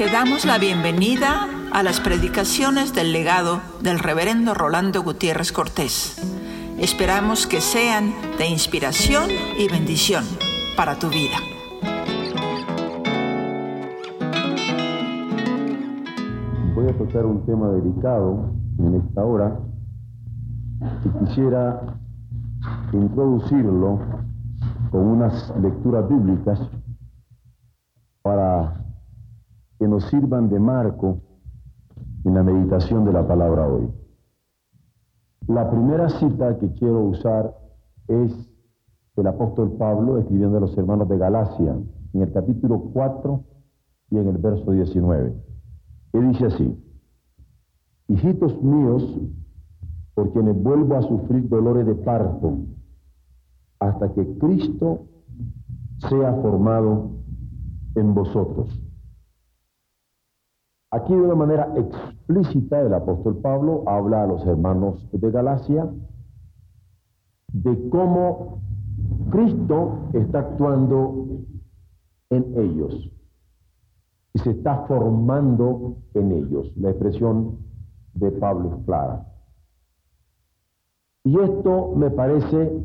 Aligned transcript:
Te 0.00 0.10
damos 0.10 0.46
la 0.46 0.56
bienvenida 0.56 1.46
a 1.74 1.82
las 1.82 2.00
predicaciones 2.00 2.94
del 2.94 3.12
legado 3.12 3.60
del 3.82 3.98
reverendo 3.98 4.54
Rolando 4.54 5.02
Gutiérrez 5.02 5.52
Cortés. 5.52 6.16
Esperamos 6.78 7.46
que 7.46 7.60
sean 7.60 8.14
de 8.38 8.48
inspiración 8.48 9.28
y 9.58 9.68
bendición 9.68 10.24
para 10.74 10.98
tu 10.98 11.10
vida. 11.10 11.36
Voy 16.74 16.88
a 16.88 16.96
tocar 16.96 17.26
un 17.26 17.44
tema 17.44 17.68
delicado 17.68 18.54
en 18.78 19.02
esta 19.06 19.22
hora 19.22 19.60
y 21.04 21.26
quisiera 21.26 21.98
introducirlo 22.94 24.00
con 24.90 25.00
unas 25.02 25.52
lecturas 25.60 26.08
bíblicas 26.08 26.58
para 28.22 28.79
que 29.80 29.88
nos 29.88 30.04
sirvan 30.10 30.50
de 30.50 30.60
marco 30.60 31.22
en 32.24 32.34
la 32.34 32.42
meditación 32.42 33.06
de 33.06 33.14
la 33.14 33.26
palabra 33.26 33.66
hoy. 33.66 33.88
La 35.48 35.70
primera 35.70 36.10
cita 36.10 36.58
que 36.58 36.70
quiero 36.74 37.00
usar 37.00 37.56
es 38.06 38.30
del 39.16 39.26
apóstol 39.26 39.72
Pablo 39.78 40.18
escribiendo 40.18 40.58
a 40.58 40.60
los 40.60 40.76
hermanos 40.76 41.08
de 41.08 41.16
Galacia, 41.16 41.78
en 42.12 42.20
el 42.20 42.30
capítulo 42.30 42.90
4 42.92 43.42
y 44.10 44.18
en 44.18 44.28
el 44.28 44.36
verso 44.36 44.70
19. 44.70 45.34
Y 46.12 46.18
dice 46.18 46.44
así, 46.44 46.78
hijitos 48.08 48.62
míos, 48.62 49.18
por 50.12 50.30
quienes 50.34 50.62
vuelvo 50.62 50.96
a 50.96 51.02
sufrir 51.02 51.48
dolores 51.48 51.86
de 51.86 51.94
parto, 51.94 52.58
hasta 53.78 54.12
que 54.12 54.36
Cristo 54.36 55.06
sea 56.10 56.34
formado 56.34 57.12
en 57.94 58.12
vosotros. 58.12 58.89
Aquí 60.92 61.14
de 61.14 61.22
una 61.22 61.36
manera 61.36 61.72
explícita 61.76 62.80
el 62.80 62.92
apóstol 62.92 63.38
Pablo 63.38 63.84
habla 63.86 64.24
a 64.24 64.26
los 64.26 64.44
hermanos 64.44 65.08
de 65.12 65.30
Galacia 65.30 65.88
de 67.52 67.88
cómo 67.90 68.60
Cristo 69.30 70.10
está 70.14 70.40
actuando 70.40 71.44
en 72.30 72.58
ellos 72.58 73.10
y 74.34 74.38
se 74.40 74.50
está 74.50 74.84
formando 74.86 75.98
en 76.14 76.32
ellos. 76.32 76.72
La 76.76 76.90
expresión 76.90 77.58
de 78.14 78.32
Pablo 78.32 78.74
es 78.74 78.84
clara. 78.84 79.26
Y 81.22 81.38
esto 81.38 81.92
me 81.94 82.10
parece 82.10 82.82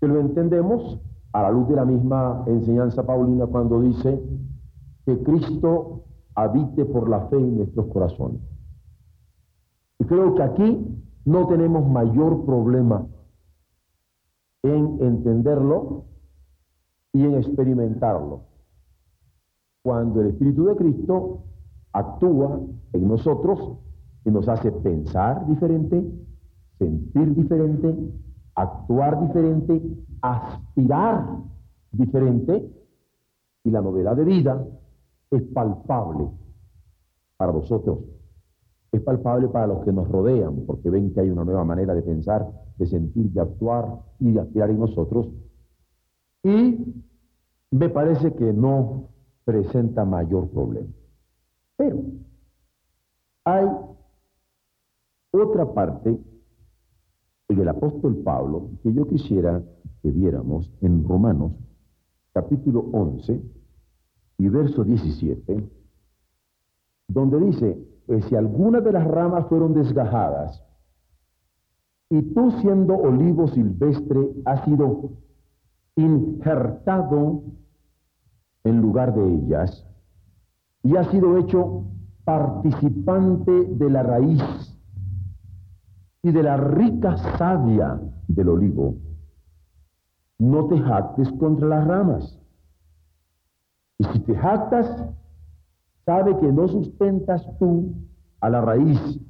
que 0.00 0.06
lo 0.06 0.20
entendemos 0.20 1.00
a 1.32 1.42
la 1.42 1.50
luz 1.50 1.68
de 1.68 1.76
la 1.76 1.84
misma 1.86 2.44
enseñanza 2.46 3.06
paulina 3.06 3.46
cuando 3.46 3.80
dice 3.80 4.20
que 5.06 5.22
Cristo 5.22 6.04
habite 6.34 6.84
por 6.84 7.08
la 7.08 7.26
fe 7.28 7.36
en 7.36 7.58
nuestros 7.58 7.86
corazones. 7.86 8.40
Y 9.98 10.04
creo 10.04 10.34
que 10.34 10.42
aquí 10.42 11.02
no 11.24 11.46
tenemos 11.46 11.88
mayor 11.88 12.44
problema 12.44 13.06
en 14.62 14.98
entenderlo 15.00 16.04
y 17.12 17.24
en 17.24 17.34
experimentarlo. 17.34 18.42
Cuando 19.82 20.20
el 20.20 20.28
Espíritu 20.28 20.66
de 20.66 20.76
Cristo 20.76 21.44
actúa 21.92 22.60
en 22.92 23.08
nosotros 23.08 23.78
y 24.24 24.30
nos 24.30 24.48
hace 24.48 24.70
pensar 24.70 25.46
diferente, 25.46 26.04
sentir 26.78 27.34
diferente, 27.34 27.96
actuar 28.54 29.20
diferente, 29.26 29.82
aspirar 30.20 31.38
diferente, 31.92 32.70
y 33.64 33.70
la 33.70 33.82
novedad 33.82 34.16
de 34.16 34.24
vida 34.24 34.66
es 35.30 35.42
palpable 35.52 36.28
para 37.36 37.52
vosotros, 37.52 37.98
es 38.92 39.00
palpable 39.02 39.48
para 39.48 39.66
los 39.66 39.84
que 39.84 39.92
nos 39.92 40.08
rodean, 40.08 40.64
porque 40.66 40.90
ven 40.90 41.12
que 41.12 41.20
hay 41.20 41.30
una 41.30 41.44
nueva 41.44 41.64
manera 41.64 41.94
de 41.94 42.02
pensar, 42.02 42.50
de 42.76 42.86
sentir, 42.86 43.30
de 43.30 43.40
actuar 43.40 44.00
y 44.18 44.32
de 44.32 44.40
aspirar 44.40 44.70
en 44.70 44.78
nosotros. 44.78 45.28
Y 46.42 47.04
me 47.70 47.88
parece 47.90 48.34
que 48.34 48.52
no 48.52 49.10
presenta 49.44 50.04
mayor 50.04 50.48
problema. 50.50 50.88
Pero 51.76 52.02
hay 53.44 53.66
otra 55.30 55.72
parte 55.72 56.18
del 57.48 57.68
apóstol 57.68 58.16
Pablo 58.16 58.70
que 58.82 58.92
yo 58.92 59.06
quisiera 59.06 59.62
que 60.02 60.10
viéramos 60.10 60.70
en 60.80 61.06
Romanos 61.06 61.52
capítulo 62.32 62.88
11 62.92 63.57
y 64.38 64.48
verso 64.48 64.84
17, 64.84 65.68
donde 67.08 67.40
dice, 67.40 67.78
pues 68.06 68.24
si 68.26 68.36
algunas 68.36 68.84
de 68.84 68.92
las 68.92 69.06
ramas 69.06 69.46
fueron 69.48 69.74
desgajadas, 69.74 70.64
y 72.10 72.22
tú 72.32 72.50
siendo 72.62 72.94
olivo 72.96 73.48
silvestre 73.48 74.30
has 74.46 74.64
sido 74.64 75.10
injertado 75.96 77.42
en 78.64 78.80
lugar 78.80 79.14
de 79.14 79.34
ellas, 79.34 79.84
y 80.82 80.96
has 80.96 81.08
sido 81.10 81.36
hecho 81.36 81.84
participante 82.24 83.64
de 83.64 83.90
la 83.90 84.02
raíz 84.02 84.42
y 86.22 86.30
de 86.30 86.42
la 86.42 86.56
rica 86.56 87.16
savia 87.36 88.00
del 88.28 88.48
olivo, 88.48 88.94
no 90.38 90.68
te 90.68 90.78
jactes 90.78 91.30
contra 91.32 91.66
las 91.66 91.86
ramas. 91.86 92.38
Y 93.98 94.04
si 94.04 94.20
te 94.20 94.34
jactas, 94.36 95.04
sabe 96.04 96.36
que 96.38 96.52
no 96.52 96.68
sustentas 96.68 97.46
tú 97.58 97.94
a 98.40 98.48
la 98.48 98.60
raíz, 98.60 99.20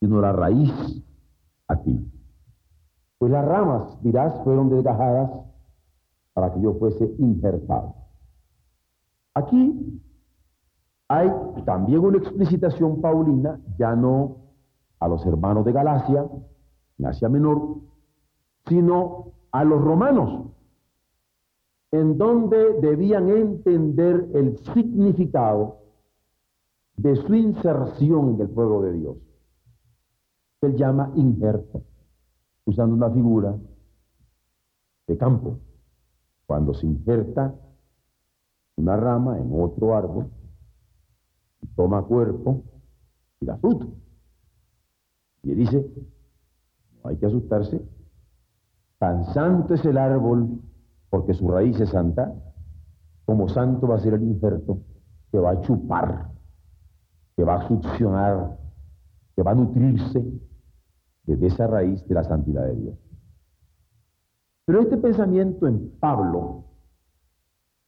sino 0.00 0.20
la 0.20 0.32
raíz 0.32 0.72
a 1.68 1.76
ti. 1.76 2.10
Pues 3.18 3.32
las 3.32 3.44
ramas, 3.44 4.00
dirás, 4.02 4.38
fueron 4.44 4.68
desgajadas 4.68 5.30
para 6.34 6.52
que 6.52 6.60
yo 6.60 6.74
fuese 6.74 7.14
injertado. 7.18 7.94
Aquí 9.34 10.00
hay 11.08 11.30
también 11.64 12.00
una 12.00 12.18
explicitación 12.18 13.00
paulina, 13.00 13.60
ya 13.78 13.96
no 13.96 14.36
a 15.00 15.08
los 15.08 15.24
hermanos 15.26 15.64
de 15.64 15.72
Galacia, 15.72 16.26
en 16.98 17.06
Asia 17.06 17.28
Menor, 17.28 17.78
sino 18.66 19.32
a 19.52 19.64
los 19.64 19.80
romanos, 19.82 20.50
en 21.94 22.18
donde 22.18 22.80
debían 22.80 23.28
entender 23.28 24.28
el 24.34 24.58
significado 24.74 25.78
de 26.96 27.14
su 27.14 27.32
inserción 27.36 28.34
en 28.34 28.40
el 28.40 28.48
pueblo 28.48 28.82
de 28.82 28.92
Dios. 28.94 29.16
Él 30.62 30.74
llama 30.74 31.12
injerto, 31.14 31.84
usando 32.64 32.96
una 32.96 33.10
figura 33.10 33.56
de 35.06 35.16
campo. 35.16 35.60
Cuando 36.46 36.74
se 36.74 36.84
injerta 36.84 37.54
una 38.74 38.96
rama 38.96 39.38
en 39.38 39.52
otro 39.52 39.94
árbol, 39.94 40.28
toma 41.76 42.02
cuerpo 42.02 42.64
y 43.38 43.46
da 43.46 43.56
fruto. 43.56 43.86
Y 45.44 45.52
él 45.52 45.58
dice, 45.58 45.88
no 47.04 47.10
hay 47.10 47.18
que 47.18 47.26
asustarse, 47.26 47.80
tan 48.98 49.32
santo 49.32 49.74
es 49.74 49.84
el 49.84 49.96
árbol 49.96 50.58
porque 51.14 51.32
su 51.32 51.48
raíz 51.48 51.78
es 51.78 51.90
santa, 51.90 52.34
como 53.24 53.48
santo 53.48 53.86
va 53.86 53.94
a 53.94 54.00
ser 54.00 54.14
el 54.14 54.24
injerto 54.24 54.80
que 55.30 55.38
va 55.38 55.52
a 55.52 55.60
chupar, 55.60 56.32
que 57.36 57.44
va 57.44 57.54
a 57.54 57.68
succionar, 57.68 58.58
que 59.36 59.42
va 59.44 59.52
a 59.52 59.54
nutrirse 59.54 60.24
desde 61.22 61.46
esa 61.46 61.68
raíz 61.68 62.04
de 62.08 62.14
la 62.16 62.24
santidad 62.24 62.66
de 62.66 62.74
Dios. 62.74 62.98
Pero 64.64 64.80
este 64.80 64.96
pensamiento 64.96 65.68
en 65.68 65.88
Pablo, 66.00 66.64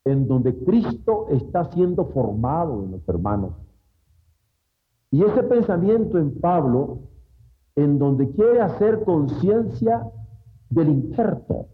en 0.04 0.28
donde 0.28 0.56
Cristo 0.62 1.26
está 1.30 1.64
siendo 1.72 2.04
formado 2.04 2.84
en 2.84 2.92
los 2.92 3.08
hermanos, 3.08 3.54
y 5.10 5.24
ese 5.24 5.42
pensamiento 5.42 6.16
en 6.16 6.38
Pablo 6.38 7.00
en 7.74 7.98
donde 7.98 8.30
quiere 8.30 8.60
hacer 8.60 9.02
conciencia 9.02 10.08
del 10.70 10.90
injerto 10.90 11.70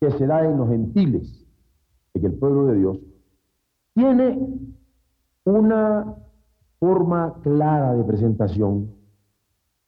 que 0.00 0.10
se 0.12 0.26
da 0.26 0.44
en 0.44 0.58
los 0.58 0.68
gentiles, 0.68 1.46
en 2.14 2.24
el 2.24 2.34
pueblo 2.34 2.66
de 2.66 2.76
Dios, 2.76 2.98
tiene 3.94 4.38
una 5.44 6.14
forma 6.78 7.34
clara 7.42 7.94
de 7.94 8.04
presentación 8.04 8.90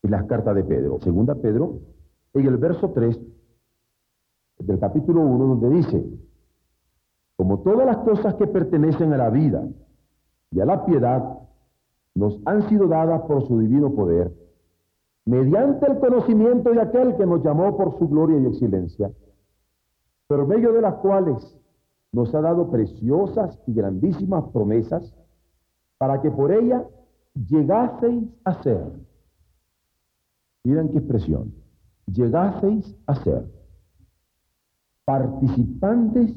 en 0.02 0.10
las 0.10 0.24
cartas 0.24 0.54
de 0.54 0.64
Pedro. 0.64 1.00
Segunda 1.00 1.34
Pedro, 1.34 1.80
en 2.34 2.46
el 2.46 2.56
verso 2.56 2.90
3 2.90 3.18
del 4.60 4.78
capítulo 4.78 5.20
1, 5.20 5.46
donde 5.46 5.70
dice, 5.76 6.04
como 7.36 7.60
todas 7.60 7.86
las 7.86 7.98
cosas 7.98 8.34
que 8.34 8.46
pertenecen 8.46 9.12
a 9.12 9.16
la 9.16 9.30
vida 9.30 9.68
y 10.50 10.60
a 10.60 10.64
la 10.64 10.84
piedad 10.84 11.38
nos 12.14 12.40
han 12.46 12.68
sido 12.68 12.88
dadas 12.88 13.22
por 13.22 13.46
su 13.46 13.60
divino 13.60 13.94
poder, 13.94 14.32
mediante 15.24 15.86
el 15.86 15.98
conocimiento 15.98 16.70
de 16.72 16.80
aquel 16.80 17.16
que 17.16 17.26
nos 17.26 17.44
llamó 17.44 17.76
por 17.76 17.96
su 17.98 18.08
gloria 18.08 18.38
y 18.38 18.46
excelencia, 18.46 19.12
por 20.28 20.46
medio 20.46 20.72
de 20.72 20.82
las 20.82 20.94
cuales 20.96 21.58
nos 22.12 22.34
ha 22.34 22.40
dado 22.40 22.70
preciosas 22.70 23.58
y 23.66 23.72
grandísimas 23.72 24.44
promesas, 24.52 25.14
para 25.96 26.20
que 26.20 26.30
por 26.30 26.52
ella 26.52 26.86
llegaseis 27.34 28.30
a 28.44 28.62
ser, 28.62 28.92
miren 30.64 30.90
qué 30.90 30.98
expresión, 30.98 31.54
llegaseis 32.06 32.96
a 33.06 33.14
ser 33.16 33.50
participantes 35.04 36.34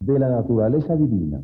de 0.00 0.18
la 0.18 0.30
naturaleza 0.30 0.96
divina, 0.96 1.42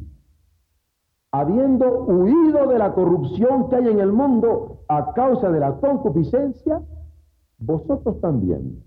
habiendo 1.30 2.04
huido 2.04 2.66
de 2.68 2.78
la 2.78 2.94
corrupción 2.94 3.68
que 3.68 3.76
hay 3.76 3.88
en 3.88 4.00
el 4.00 4.12
mundo 4.12 4.82
a 4.88 5.12
causa 5.12 5.50
de 5.50 5.60
la 5.60 5.76
concupiscencia, 5.78 6.82
vosotros 7.58 8.20
también, 8.20 8.82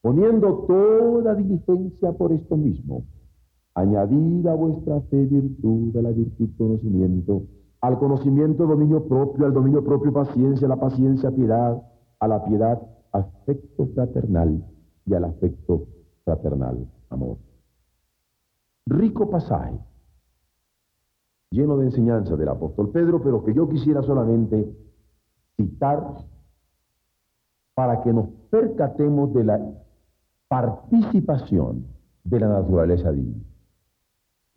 poniendo 0.00 0.64
toda 0.66 1.34
diligencia 1.34 2.12
por 2.12 2.32
esto 2.32 2.56
mismo, 2.56 3.04
añadid 3.74 4.46
a 4.46 4.54
vuestra 4.54 5.00
fe 5.02 5.26
virtud, 5.26 5.96
a 5.96 6.02
la 6.02 6.10
virtud 6.10 6.48
conocimiento, 6.56 7.42
al 7.80 7.98
conocimiento 7.98 8.66
dominio 8.66 9.06
propio, 9.06 9.46
al 9.46 9.52
dominio 9.52 9.84
propio 9.84 10.12
paciencia, 10.12 10.66
a 10.66 10.70
la 10.70 10.80
paciencia 10.80 11.30
piedad, 11.30 11.82
a 12.18 12.28
la 12.28 12.44
piedad 12.44 12.80
afecto 13.12 13.86
fraternal 13.94 14.64
y 15.06 15.14
al 15.14 15.24
afecto 15.24 15.86
fraternal 16.24 16.86
amor. 17.10 17.38
Rico 18.86 19.28
pasaje, 19.30 19.78
lleno 21.50 21.76
de 21.76 21.86
enseñanza 21.86 22.36
del 22.36 22.48
apóstol 22.48 22.90
Pedro, 22.90 23.22
pero 23.22 23.44
que 23.44 23.54
yo 23.54 23.68
quisiera 23.68 24.02
solamente 24.02 24.74
citar 25.56 26.16
para 27.74 28.02
que 28.02 28.12
nos 28.12 28.28
percatemos 28.50 29.32
de 29.32 29.44
la 29.44 29.60
participación 30.50 31.86
de 32.24 32.40
la 32.40 32.48
naturaleza 32.48 33.12
divina. 33.12 33.44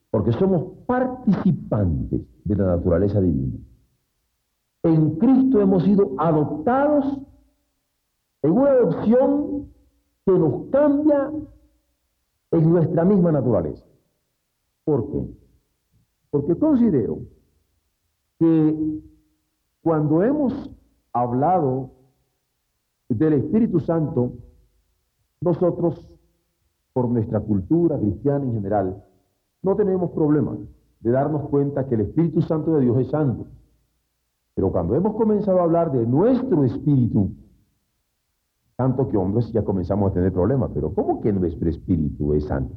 Porque 0.10 0.31
somos 0.34 0.80
participantes 0.88 2.22
de 2.44 2.56
la 2.56 2.66
naturaleza 2.66 3.22
divina. 3.22 3.60
En 4.81 5.18
Cristo 5.18 5.62
hemos 5.62 5.84
sido 5.84 6.16
adoptados 6.18 7.19
en 8.42 8.51
una 8.51 8.72
adopción 8.72 9.72
que 10.25 10.31
nos 10.31 10.66
cambia 10.72 11.31
en 12.51 12.69
nuestra 12.72 13.06
misma 13.06 13.31
naturaleza. 13.31 13.86
¿Por 14.86 15.12
qué? 15.12 15.28
Porque 16.31 16.56
considero 16.57 17.19
que 18.40 19.00
cuando 19.84 20.24
hemos 20.24 20.72
hablado 21.13 21.92
del 23.10 23.34
Espíritu 23.34 23.80
Santo, 23.80 24.34
nosotros, 25.44 26.10
por 26.94 27.10
nuestra 27.10 27.40
cultura 27.40 28.00
cristiana 28.00 28.45
en 28.45 28.54
general, 28.54 29.04
no 29.62 29.75
tenemos 29.75 30.12
problema 30.12 30.57
de 31.00 31.12
darnos 31.12 31.50
cuenta 31.50 31.88
que 31.88 31.95
el 31.95 32.01
Espíritu 32.01 32.42
Santo 32.42 32.75
de 32.75 32.81
Dios 32.81 32.98
es 33.00 33.10
santo. 33.10 33.48
Pero 34.56 34.72
cuando 34.72 34.95
hemos 34.95 35.16
comenzado 35.16 35.60
a 35.60 35.63
hablar 35.63 35.92
de 35.92 36.06
nuestro 36.06 36.63
espíritu, 36.63 37.31
tanto 38.75 39.07
que 39.10 39.18
hombres 39.18 39.51
ya 39.51 39.63
comenzamos 39.63 40.12
a 40.12 40.13
tener 40.13 40.31
problemas, 40.31 40.72
pero 40.74 40.94
¿cómo 40.94 41.22
que 41.22 41.34
nuestro 41.34 41.69
espíritu 41.69 42.34
es 42.34 42.45
santo? 42.45 42.75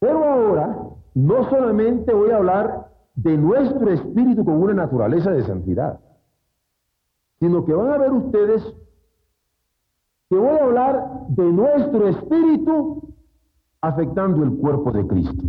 Pero 0.00 0.24
ahora 0.24 0.88
no 1.14 1.48
solamente 1.48 2.12
voy 2.12 2.30
a 2.30 2.36
hablar 2.36 2.88
de 3.14 3.36
nuestro 3.36 3.90
espíritu 3.90 4.44
con 4.44 4.62
una 4.62 4.74
naturaleza 4.74 5.30
de 5.30 5.42
santidad, 5.42 6.00
sino 7.40 7.64
que 7.64 7.72
van 7.72 7.90
a 7.90 7.98
ver 7.98 8.12
ustedes 8.12 8.76
que 10.30 10.36
voy 10.36 10.58
a 10.58 10.64
hablar 10.64 11.26
de 11.28 11.44
nuestro 11.44 12.08
espíritu 12.08 13.14
afectando 13.80 14.42
el 14.44 14.56
cuerpo 14.56 14.92
de 14.92 15.06
Cristo. 15.06 15.44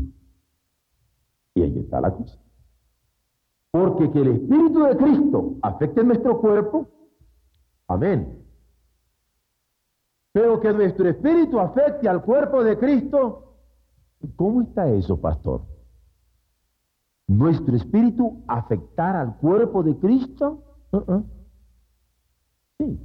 Y 1.55 1.63
ahí 1.63 1.79
está 1.79 1.99
la 2.01 2.11
cosa. 2.11 2.39
Porque 3.71 4.11
que 4.11 4.21
el 4.21 4.27
espíritu 4.29 4.83
de 4.83 4.97
Cristo 4.97 5.55
afecte 5.61 6.03
nuestro 6.03 6.39
cuerpo, 6.39 6.87
amén. 7.87 8.43
Pero 10.31 10.59
que 10.59 10.71
nuestro 10.73 11.09
espíritu 11.09 11.59
afecte 11.59 12.07
al 12.07 12.23
cuerpo 12.23 12.63
de 12.63 12.77
Cristo, 12.77 13.49
¿Cómo 14.35 14.61
está 14.61 14.89
eso, 14.89 15.19
pastor? 15.19 15.61
¿Nuestro 17.27 17.75
espíritu 17.75 18.43
afectar 18.47 19.15
al 19.15 19.37
cuerpo 19.37 19.83
de 19.83 19.95
Cristo? 19.97 20.63
Uh-uh. 20.91 21.23
Sí. 22.77 22.99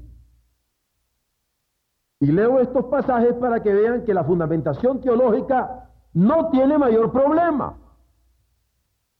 Y 2.20 2.26
leo 2.26 2.60
estos 2.60 2.86
pasajes 2.86 3.34
para 3.34 3.62
que 3.62 3.72
vean 3.72 4.04
que 4.04 4.14
la 4.14 4.24
fundamentación 4.24 5.00
teológica 5.00 5.90
no 6.12 6.50
tiene 6.50 6.78
mayor 6.78 7.12
problema. 7.12 7.76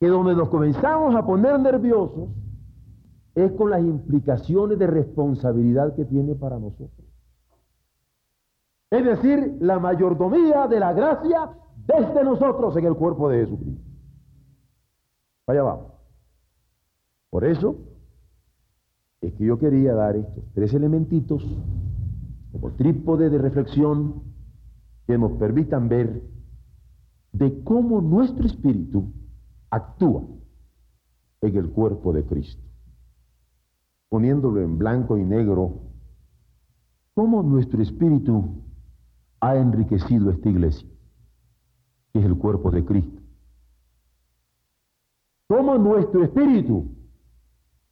Que 0.01 0.09
donde 0.09 0.35
nos 0.35 0.49
comenzamos 0.49 1.15
a 1.15 1.25
poner 1.25 1.59
nerviosos 1.61 2.29
es 3.35 3.53
con 3.53 3.71
las 3.71 3.81
implicaciones 3.81 4.79
de 4.79 4.87
responsabilidad 4.87 5.95
que 5.95 6.05
tiene 6.05 6.35
para 6.35 6.59
nosotros. 6.59 7.05
Es 8.91 9.05
decir, 9.05 9.57
la 9.61 9.81
mayordomía 9.81 10.69
de 10.69 10.79
la 10.79 10.93
gracia 10.93 11.51
desde 11.85 12.23
nosotros 12.23 12.77
en 12.77 12.85
el 12.85 12.95
cuerpo 12.95 13.29
de 13.29 13.41
Jesucristo. 13.41 13.91
Vaya 15.47 15.63
vamos. 15.63 15.93
Por 17.31 17.45
eso 17.45 17.77
es 19.21 19.33
que 19.35 19.45
yo 19.45 19.59
quería 19.59 19.95
dar 19.95 20.15
estos 20.15 20.45
tres 20.55 20.73
elementitos 20.75 21.45
como 22.55 22.71
trípode 22.77 23.31
de 23.31 23.39
reflexión 23.39 24.23
que 25.09 25.19
nos 25.19 25.33
permitan 25.33 25.89
ver 25.89 26.23
de 27.33 27.65
cómo 27.65 28.01
nuestro 28.01 28.47
espíritu 28.47 29.13
actúa 29.71 30.23
en 31.41 31.57
el 31.57 31.71
cuerpo 31.71 32.13
de 32.13 32.25
Cristo. 32.25 32.63
Poniéndolo 34.09 34.61
en 34.61 34.79
blanco 34.79 35.19
y 35.19 35.25
negro, 35.25 35.81
cómo 37.15 37.43
nuestro 37.43 37.83
espíritu 37.83 38.63
ha 39.41 39.57
enriquecido 39.57 40.31
esta 40.31 40.49
iglesia 40.49 40.89
es 42.13 42.25
el 42.25 42.39
cuerpo 42.39 42.71
de 42.71 42.85
Cristo. 42.85 43.21
Como 45.49 45.77
nuestro 45.77 46.23
espíritu, 46.23 46.87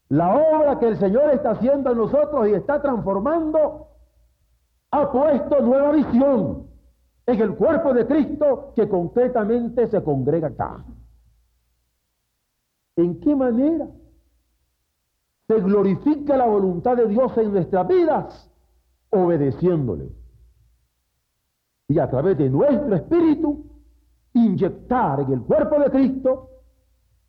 la 0.09 0.37
obra 0.37 0.79
que 0.79 0.87
el 0.87 0.99
Señor 0.99 1.31
está 1.31 1.51
haciendo 1.51 1.91
en 1.91 1.99
nosotros 1.99 2.47
y 2.47 2.53
está 2.53 2.81
transformando, 2.81 3.89
ha 4.93 5.11
puesto 5.11 5.61
nueva 5.63 5.93
visión 5.93 6.67
en 7.27 7.41
el 7.41 7.57
cuerpo 7.57 7.95
de 7.95 8.07
Cristo 8.07 8.73
que 8.77 8.89
concretamente 8.89 9.87
se 9.89 10.03
congrega 10.03 10.49
acá. 10.49 10.85
¿En 12.97 13.19
qué 13.21 13.35
manera 13.35 13.89
se 15.49 15.61
glorifica 15.61 16.37
la 16.37 16.47
voluntad 16.47 16.97
de 16.97 17.09
Dios 17.09 17.37
en 17.39 17.53
nuestras 17.53 17.89
vidas? 17.89 18.51
Obedeciéndole. 19.09 20.11
Y 21.89 21.99
a 21.99 22.09
través 22.11 22.37
de 22.37 22.51
nuestro 22.51 22.95
espíritu 22.95 23.65
inyectar 24.35 25.21
en 25.21 25.33
el 25.33 25.43
cuerpo 25.43 25.79
de 25.79 25.91
Cristo 25.91 26.51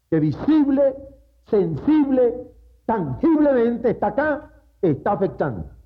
que 0.10 0.20
visible, 0.20 0.96
sensible, 1.46 2.46
tangiblemente 2.86 3.92
está 3.92 4.08
acá, 4.08 4.52
está 4.82 5.14
afectando 5.14 5.83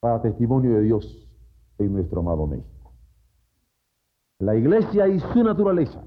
para 0.00 0.22
testimonio 0.22 0.74
de 0.76 0.82
Dios 0.82 1.28
en 1.78 1.92
nuestro 1.92 2.20
amado 2.20 2.46
México. 2.46 2.92
La 4.38 4.56
iglesia 4.56 5.06
y 5.06 5.20
su 5.20 5.44
naturaleza, 5.44 6.02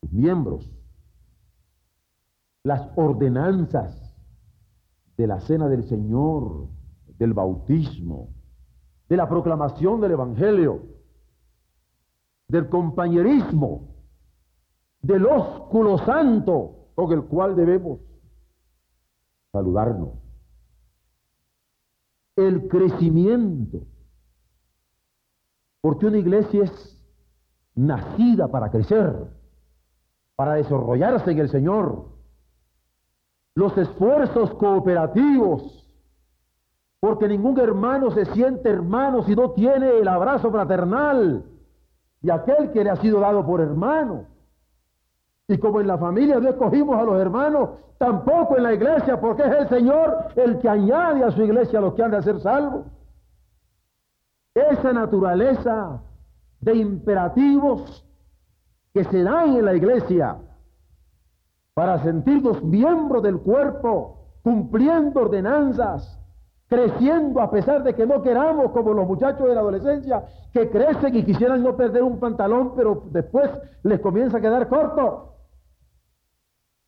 sus 0.00 0.12
miembros, 0.12 0.70
las 2.62 2.90
ordenanzas 2.96 4.14
de 5.16 5.26
la 5.26 5.40
cena 5.40 5.68
del 5.68 5.84
Señor, 5.84 6.68
del 7.18 7.32
bautismo, 7.32 8.28
de 9.08 9.16
la 9.16 9.28
proclamación 9.28 10.00
del 10.00 10.12
Evangelio, 10.12 10.82
del 12.48 12.68
compañerismo, 12.68 13.94
del 15.00 15.24
ósculo 15.24 15.98
santo 15.98 16.90
con 16.94 17.10
el 17.12 17.24
cual 17.24 17.56
debemos 17.56 18.00
saludarnos. 19.52 20.19
El 22.40 22.68
crecimiento, 22.68 23.80
porque 25.82 26.06
una 26.06 26.16
iglesia 26.16 26.64
es 26.64 26.98
nacida 27.74 28.48
para 28.48 28.70
crecer, 28.70 29.14
para 30.36 30.54
desarrollarse 30.54 31.32
en 31.32 31.38
el 31.38 31.50
Señor. 31.50 32.06
Los 33.54 33.76
esfuerzos 33.76 34.54
cooperativos, 34.54 35.86
porque 36.98 37.28
ningún 37.28 37.60
hermano 37.60 38.10
se 38.10 38.24
siente 38.26 38.70
hermano 38.70 39.22
si 39.24 39.36
no 39.36 39.50
tiene 39.50 39.98
el 39.98 40.08
abrazo 40.08 40.50
fraternal 40.50 41.44
y 42.22 42.30
aquel 42.30 42.70
que 42.72 42.84
le 42.84 42.90
ha 42.90 42.96
sido 42.96 43.20
dado 43.20 43.44
por 43.44 43.60
hermano. 43.60 44.29
Y 45.50 45.58
como 45.58 45.80
en 45.80 45.88
la 45.88 45.98
familia 45.98 46.38
no 46.38 46.48
escogimos 46.48 46.96
a 46.96 47.02
los 47.02 47.20
hermanos, 47.20 47.70
tampoco 47.98 48.56
en 48.56 48.62
la 48.62 48.72
iglesia, 48.72 49.20
porque 49.20 49.42
es 49.42 49.50
el 49.50 49.68
Señor 49.68 50.28
el 50.36 50.60
que 50.60 50.68
añade 50.68 51.24
a 51.24 51.32
su 51.32 51.42
iglesia 51.42 51.80
a 51.80 51.82
los 51.82 51.94
que 51.94 52.04
han 52.04 52.12
de 52.12 52.22
ser 52.22 52.38
salvos. 52.38 52.86
Esa 54.54 54.92
naturaleza 54.92 56.00
de 56.60 56.76
imperativos 56.76 58.06
que 58.94 59.02
se 59.02 59.24
dan 59.24 59.56
en 59.56 59.64
la 59.64 59.74
iglesia 59.74 60.36
para 61.74 62.00
sentirnos 62.04 62.62
miembros 62.62 63.20
del 63.20 63.40
cuerpo, 63.40 64.18
cumpliendo 64.44 65.22
ordenanzas, 65.22 66.16
creciendo 66.68 67.40
a 67.40 67.50
pesar 67.50 67.82
de 67.82 67.96
que 67.96 68.06
no 68.06 68.22
queramos, 68.22 68.70
como 68.70 68.92
los 68.92 69.08
muchachos 69.08 69.48
de 69.48 69.54
la 69.56 69.62
adolescencia, 69.62 70.22
que 70.52 70.70
crecen 70.70 71.16
y 71.16 71.24
quisieran 71.24 71.64
no 71.64 71.76
perder 71.76 72.04
un 72.04 72.20
pantalón, 72.20 72.74
pero 72.76 73.02
después 73.10 73.50
les 73.82 73.98
comienza 73.98 74.38
a 74.38 74.40
quedar 74.40 74.68
corto. 74.68 75.29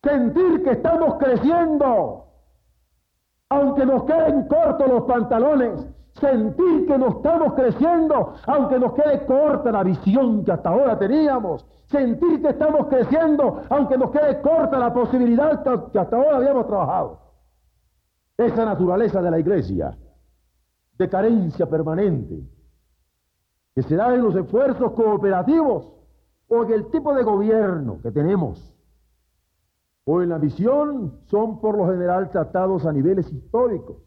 Sentir 0.03 0.63
que 0.63 0.71
estamos 0.71 1.15
creciendo, 1.15 2.25
aunque 3.49 3.85
nos 3.85 4.03
queden 4.03 4.47
cortos 4.47 4.87
los 4.89 5.03
pantalones, 5.03 5.87
sentir 6.19 6.85
que 6.87 6.97
nos 6.97 7.15
estamos 7.15 7.53
creciendo, 7.53 8.33
aunque 8.45 8.79
nos 8.79 8.93
quede 8.93 9.25
corta 9.25 9.71
la 9.71 9.83
visión 9.83 10.43
que 10.43 10.51
hasta 10.51 10.69
ahora 10.69 10.99
teníamos, 10.99 11.65
sentir 11.85 12.41
que 12.41 12.49
estamos 12.49 12.87
creciendo, 12.87 13.61
aunque 13.69 13.97
nos 13.97 14.11
quede 14.11 14.41
corta 14.41 14.77
la 14.77 14.93
posibilidad 14.93 15.63
que 15.91 15.99
hasta 15.99 16.15
ahora 16.15 16.37
habíamos 16.37 16.67
trabajado. 16.67 17.19
Esa 18.37 18.65
naturaleza 18.65 19.21
de 19.21 19.31
la 19.31 19.39
iglesia, 19.39 19.97
de 20.97 21.09
carencia 21.09 21.65
permanente, 21.65 22.43
que 23.73 23.83
se 23.83 23.95
da 23.95 24.13
en 24.13 24.21
los 24.21 24.35
esfuerzos 24.35 24.91
cooperativos 24.91 25.93
o 26.47 26.63
en 26.63 26.73
el 26.73 26.91
tipo 26.91 27.13
de 27.13 27.23
gobierno 27.23 27.99
que 28.01 28.11
tenemos, 28.11 28.72
o 30.05 30.21
en 30.21 30.29
la 30.29 30.37
visión, 30.37 31.19
son 31.25 31.61
por 31.61 31.77
lo 31.77 31.87
general 31.89 32.29
tratados 32.29 32.85
a 32.85 32.91
niveles 32.91 33.31
históricos 33.31 33.97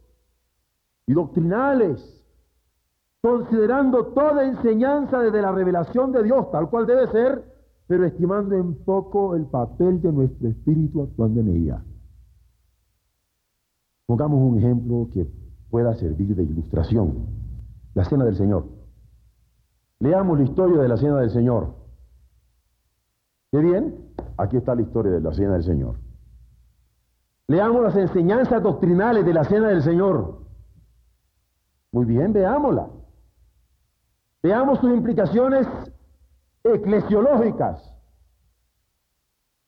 y 1.06 1.12
doctrinales, 1.12 2.24
considerando 3.22 4.06
toda 4.06 4.44
enseñanza 4.44 5.20
desde 5.20 5.40
la 5.40 5.52
revelación 5.52 6.12
de 6.12 6.22
Dios, 6.22 6.50
tal 6.50 6.68
cual 6.68 6.86
debe 6.86 7.06
ser, 7.08 7.44
pero 7.86 8.04
estimando 8.04 8.56
en 8.56 8.74
poco 8.84 9.34
el 9.34 9.46
papel 9.46 10.02
de 10.02 10.12
nuestro 10.12 10.48
espíritu 10.48 11.02
actuando 11.02 11.40
en 11.40 11.48
ella. 11.48 11.84
Pongamos 14.06 14.40
un 14.40 14.58
ejemplo 14.58 15.08
que 15.12 15.26
pueda 15.70 15.94
servir 15.94 16.34
de 16.34 16.44
ilustración. 16.44 17.26
La 17.94 18.04
cena 18.04 18.24
del 18.24 18.36
Señor. 18.36 18.66
Leamos 19.98 20.38
la 20.38 20.44
historia 20.44 20.80
de 20.82 20.88
la 20.88 20.96
cena 20.96 21.20
del 21.20 21.30
Señor. 21.30 21.74
¿Qué 23.50 23.58
bien? 23.58 24.14
Aquí 24.38 24.56
está 24.56 24.74
la 24.74 24.82
historia 24.82 25.12
de 25.12 25.20
la 25.20 25.32
cena 25.32 25.54
del 25.54 25.64
Señor. 25.64 25.96
Leamos 27.48 27.82
las 27.82 27.96
enseñanzas 27.96 28.62
doctrinales 28.62 29.24
de 29.24 29.32
la 29.32 29.44
cena 29.44 29.68
del 29.68 29.82
Señor. 29.82 30.40
Muy 31.92 32.04
bien, 32.04 32.32
veámosla. 32.32 32.88
Veamos 34.42 34.80
sus 34.80 34.90
implicaciones 34.90 35.66
eclesiológicas. 36.62 37.92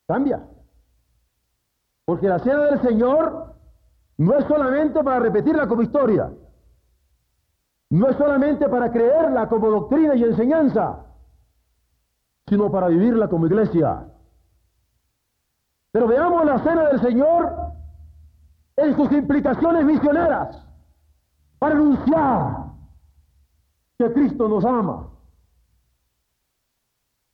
Cambia. 0.07 0.47
Porque 2.05 2.29
la 2.29 2.39
cena 2.41 2.65
del 2.65 2.81
Señor 2.81 3.55
no 4.19 4.35
es 4.37 4.45
solamente 4.47 5.03
para 5.03 5.21
repetirla 5.21 5.69
como 5.69 5.83
historia. 5.83 6.33
No 7.91 8.09
es 8.09 8.17
solamente 8.17 8.69
para 8.69 8.91
creerla 8.91 9.49
como 9.49 9.71
doctrina 9.71 10.15
y 10.15 10.25
enseñanza, 10.25 11.07
sino 12.47 12.71
para 12.71 12.89
vivirla 12.89 13.29
como 13.29 13.47
iglesia. 13.47 14.07
Pero 15.99 16.07
veamos 16.07 16.45
la 16.45 16.59
cena 16.61 16.91
del 16.91 17.01
Señor 17.01 17.73
en 18.77 18.95
sus 18.95 19.11
implicaciones 19.11 19.85
misioneras, 19.85 20.65
para 21.59 21.75
anunciar 21.75 22.67
que 23.99 24.13
Cristo 24.13 24.49
nos 24.49 24.65
ama. 24.65 25.09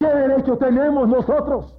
¿Qué 0.01 0.07
derecho 0.07 0.57
tenemos 0.57 1.07
nosotros 1.11 1.77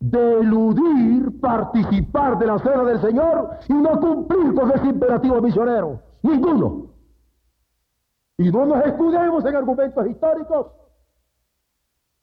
de 0.00 0.40
eludir 0.40 1.40
participar 1.40 2.38
de 2.38 2.46
la 2.46 2.58
cena 2.58 2.84
del 2.84 3.00
Señor 3.00 3.56
y 3.66 3.72
no 3.72 3.98
cumplir 4.00 4.54
con 4.54 4.70
ese 4.70 4.86
imperativo 4.86 5.40
misionero. 5.40 6.02
Ninguno. 6.20 6.88
Y 8.36 8.50
no 8.50 8.66
nos 8.66 8.84
escudemos 8.84 9.42
en 9.46 9.56
argumentos 9.56 10.06
históricos 10.08 10.66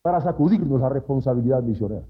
para 0.03 0.21
sacudirnos 0.21 0.79
la 0.79 0.89
responsabilidad 0.89 1.63
misionera. 1.63 2.05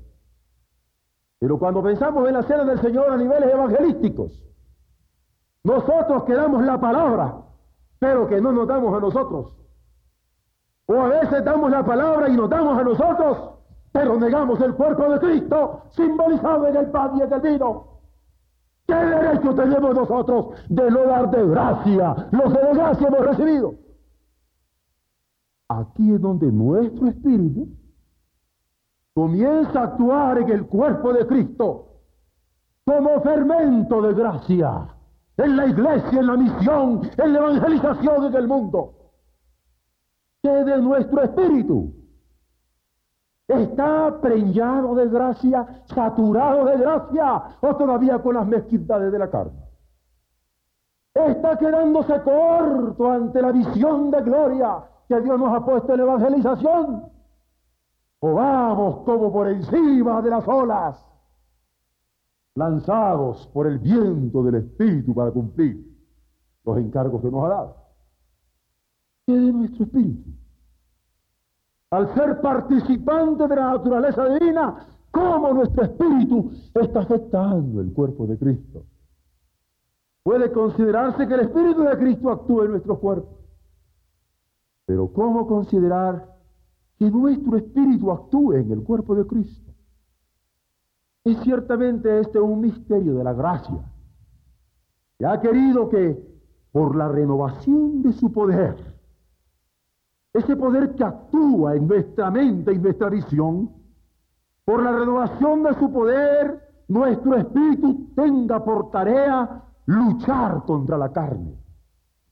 Pero 1.42 1.60
cuando 1.60 1.84
pensamos 1.84 2.26
en 2.26 2.36
la 2.36 2.44
cena 2.44 2.64
del 2.64 2.80
Señor 2.80 3.12
a 3.12 3.18
niveles 3.18 3.52
evangelísticos, 3.52 4.46
nosotros 5.66 6.24
que 6.24 6.34
damos 6.34 6.64
la 6.64 6.80
palabra, 6.80 7.36
pero 8.00 8.30
que 8.30 8.40
no 8.40 8.54
nos 8.54 8.66
damos 8.66 8.96
a 8.96 9.02
nosotros. 9.02 9.58
O 10.86 10.94
a 11.02 11.10
veces 11.10 11.44
damos 11.44 11.70
la 11.70 11.84
palabra 11.84 12.30
y 12.30 12.38
nos 12.38 12.50
damos 12.50 12.80
a 12.80 12.84
nosotros 12.84 13.52
pero 13.92 14.18
negamos 14.18 14.60
el 14.62 14.74
cuerpo 14.74 15.10
de 15.10 15.20
Cristo 15.20 15.84
simbolizado 15.92 16.68
en 16.68 16.78
el 16.78 16.90
pan 16.92 17.18
y 17.18 17.22
el 17.22 17.42
vino. 17.42 17.88
¿Qué 18.88 18.96
derecho 18.96 19.54
tenemos 19.54 19.96
nosotros 19.96 20.56
de 20.70 20.92
no 20.92 21.06
dar 21.06 21.30
de 21.30 21.48
gracia 21.48 22.28
lo 22.32 22.44
que 22.44 22.60
de 22.60 22.74
gracia 22.74 23.08
hemos 23.08 23.26
recibido? 23.26 23.74
Aquí 25.70 26.14
es 26.14 26.22
donde 26.22 26.52
nuestro 26.52 27.08
espíritu 27.08 27.68
comienza 29.14 29.80
a 29.80 29.84
actuar 29.84 30.40
en 30.40 30.50
el 30.50 30.68
cuerpo 30.68 31.14
de 31.14 31.28
Cristo 31.28 31.88
como 32.86 33.22
fermento 33.22 34.02
de 34.02 34.14
gracia 34.14 34.96
en 35.38 35.58
la 35.58 35.66
iglesia, 35.68 36.20
en 36.20 36.28
la 36.28 36.38
misión, 36.38 37.02
en 37.18 37.34
la 37.34 37.40
evangelización 37.40 38.26
en 38.26 38.36
el 38.36 38.48
mundo. 38.48 38.94
Que 40.42 40.50
de 40.50 40.78
nuestro 40.82 41.24
espíritu 41.24 41.94
está 43.48 44.20
preñado 44.22 44.96
de 44.96 45.08
gracia, 45.08 45.84
saturado 45.86 46.66
de 46.66 46.78
gracia, 46.78 47.44
o 47.62 47.76
todavía 47.76 48.20
con 48.20 48.36
las 48.36 48.48
mezquindades 48.48 49.12
de 49.12 49.20
la 49.20 49.30
carne. 49.30 49.62
Está 51.14 51.58
quedándose 51.58 52.22
corto 52.22 53.12
ante 53.12 53.42
la 53.42 53.52
visión 53.52 54.12
de 54.12 54.22
gloria 54.22 54.84
que 55.08 55.20
Dios 55.20 55.38
nos 55.38 55.54
ha 55.54 55.66
puesto 55.66 55.92
en 55.92 55.98
la 55.98 56.04
evangelización. 56.04 57.11
O 58.22 58.34
vamos 58.34 59.04
como 59.04 59.32
por 59.32 59.48
encima 59.50 60.22
de 60.22 60.30
las 60.30 60.48
olas, 60.48 61.04
lanzados 62.56 63.48
por 63.48 63.68
el 63.68 63.80
viento 63.80 64.44
del 64.44 64.56
Espíritu 64.56 65.14
para 65.14 65.32
cumplir 65.32 65.86
los 66.64 66.78
encargos 66.78 67.22
que 67.22 67.30
nos 67.30 67.44
ha 67.46 67.50
dado. 67.50 67.76
¿Qué 69.26 69.34
de 69.34 69.52
nuestro 69.52 69.84
espíritu? 69.84 70.32
al 71.92 72.14
ser 72.14 72.40
participante 72.40 73.48
de 73.48 73.56
la 73.56 73.74
naturaleza 73.74 74.26
divina, 74.30 74.88
cómo 75.12 75.54
nuestro 75.54 75.84
espíritu 75.84 76.52
está 76.74 77.02
afectando 77.02 77.82
el 77.82 77.92
cuerpo 77.92 78.26
de 78.28 78.38
Cristo. 78.38 78.86
Puede 80.24 80.52
considerarse 80.52 81.28
que 81.28 81.34
el 81.34 81.42
espíritu 81.42 81.82
de 81.82 81.98
Cristo 81.98 82.32
actúa 82.32 82.66
en 82.66 82.72
nuestro 82.72 82.98
cuerpo. 82.98 83.38
Pero 84.86 85.12
¿cómo 85.12 85.48
considerar 85.48 86.30
que 87.02 87.10
nuestro 87.10 87.58
espíritu 87.58 88.12
actúe 88.12 88.54
en 88.58 88.72
el 88.72 88.84
cuerpo 88.84 89.16
de 89.16 89.26
Cristo? 89.26 89.72
Es 91.24 91.40
ciertamente 91.40 92.20
este 92.20 92.40
un 92.40 92.62
misterio 92.62 93.16
de 93.16 93.24
la 93.24 93.34
gracia. 93.34 93.84
Que 95.18 95.26
ha 95.26 95.42
querido 95.42 95.90
que 95.90 96.16
por 96.72 96.96
la 96.96 97.08
renovación 97.08 98.04
de 98.04 98.14
su 98.14 98.32
poder, 98.32 98.76
ese 100.32 100.56
poder 100.56 100.94
que 100.94 101.04
actúa 101.04 101.76
en 101.76 101.88
nuestra 101.88 102.30
mente 102.30 102.72
y 102.72 102.78
nuestra 102.78 103.10
visión, 103.10 103.72
por 104.64 104.84
la 104.84 104.92
renovación 104.92 105.64
de 105.64 105.74
su 105.74 105.92
poder, 105.92 106.84
nuestro 106.88 107.36
espíritu 107.36 108.12
tenga 108.16 108.64
por 108.64 108.92
tarea 108.92 109.64
luchar 109.88 110.66
contra 110.68 111.00
la 111.00 111.12
carne. 111.12 111.56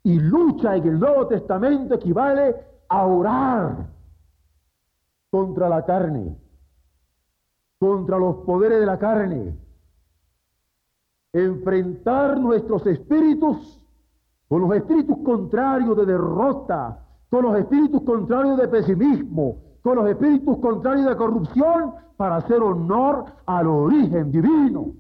Y 0.03 0.19
lucha 0.19 0.75
en 0.75 0.87
el 0.89 0.99
Nuevo 0.99 1.25
Testamento 1.25 1.95
equivale 1.95 2.55
a 2.87 3.07
orar 3.07 3.98
contra 5.29 5.69
la 5.69 5.85
carne, 5.85 6.37
contra 7.79 8.17
los 8.17 8.37
poderes 8.45 8.79
de 8.79 8.85
la 8.85 8.97
carne, 8.97 9.57
enfrentar 11.33 12.39
nuestros 12.39 12.85
espíritus 12.87 13.79
con 14.47 14.61
los 14.61 14.75
espíritus 14.75 15.17
contrarios 15.23 15.95
de 15.95 16.05
derrota, 16.07 17.05
con 17.29 17.43
los 17.43 17.57
espíritus 17.57 18.01
contrarios 18.01 18.57
de 18.57 18.67
pesimismo, 18.67 19.57
con 19.83 19.97
los 19.97 20.09
espíritus 20.09 20.57
contrarios 20.57 21.07
de 21.07 21.15
corrupción, 21.15 21.93
para 22.17 22.37
hacer 22.37 22.61
honor 22.61 23.25
al 23.45 23.67
origen 23.67 24.31
divino 24.31 24.93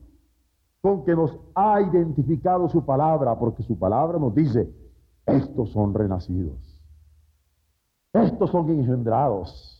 con 0.81 1.03
que 1.03 1.15
nos 1.15 1.37
ha 1.55 1.81
identificado 1.81 2.69
su 2.69 2.85
palabra, 2.85 3.37
porque 3.37 3.63
su 3.63 3.77
palabra 3.77 4.17
nos 4.17 4.33
dice, 4.33 4.71
estos 5.25 5.71
son 5.71 5.93
renacidos, 5.93 6.81
estos 8.13 8.49
son 8.49 8.69
engendrados, 8.69 9.78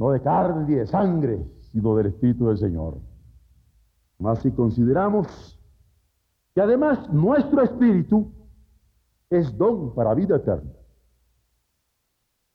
no 0.00 0.10
de 0.12 0.20
carne 0.22 0.64
ni 0.66 0.76
de 0.76 0.86
sangre, 0.86 1.46
sino 1.70 1.94
del 1.94 2.06
Espíritu 2.06 2.46
del 2.48 2.56
Señor. 2.56 2.98
Mas 4.18 4.40
si 4.40 4.50
consideramos 4.50 5.60
que 6.54 6.62
además 6.62 7.12
nuestro 7.12 7.62
espíritu 7.62 8.32
es 9.28 9.56
don 9.56 9.94
para 9.94 10.14
vida 10.14 10.36
eterna, 10.36 10.72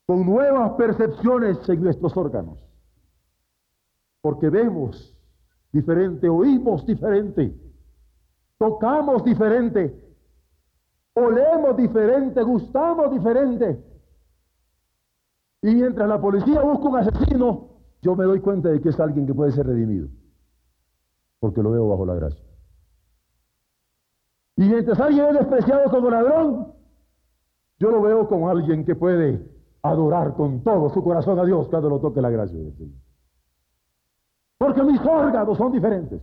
con 0.06 0.26
nuevas 0.26 0.72
percepciones 0.72 1.66
en 1.68 1.82
nuestros 1.82 2.16
órganos. 2.16 2.58
porque 4.20 4.50
vemos 4.50 5.16
diferente, 5.72 6.28
oímos 6.28 6.84
diferente, 6.84 7.56
tocamos 8.58 9.22
diferente, 9.22 9.94
olemos 11.14 11.76
diferente, 11.76 12.42
gustamos 12.42 13.12
diferente. 13.12 13.80
Y 15.66 15.74
mientras 15.74 16.08
la 16.08 16.20
policía 16.20 16.60
busca 16.60 16.88
un 16.88 16.96
asesino, 16.96 17.70
yo 18.00 18.14
me 18.14 18.22
doy 18.22 18.38
cuenta 18.38 18.68
de 18.68 18.80
que 18.80 18.90
es 18.90 19.00
alguien 19.00 19.26
que 19.26 19.34
puede 19.34 19.50
ser 19.50 19.66
redimido, 19.66 20.06
porque 21.40 21.60
lo 21.60 21.72
veo 21.72 21.88
bajo 21.88 22.06
la 22.06 22.14
gracia. 22.14 22.46
Y 24.54 24.68
mientras 24.68 25.00
alguien 25.00 25.26
es 25.26 25.34
despreciado 25.40 25.90
como 25.90 26.08
ladrón, 26.08 26.72
yo 27.80 27.90
lo 27.90 28.00
veo 28.00 28.28
como 28.28 28.48
alguien 28.48 28.84
que 28.84 28.94
puede 28.94 29.44
adorar 29.82 30.34
con 30.34 30.62
todo 30.62 30.88
su 30.90 31.02
corazón 31.02 31.40
a 31.40 31.44
Dios 31.44 31.66
cuando 31.66 31.90
lo 31.90 31.98
toque 31.98 32.22
la 32.22 32.30
gracia 32.30 32.56
del 32.56 32.72
Señor. 32.76 33.00
Porque 34.58 34.84
mis 34.84 35.00
órganos 35.00 35.58
son 35.58 35.72
diferentes. 35.72 36.22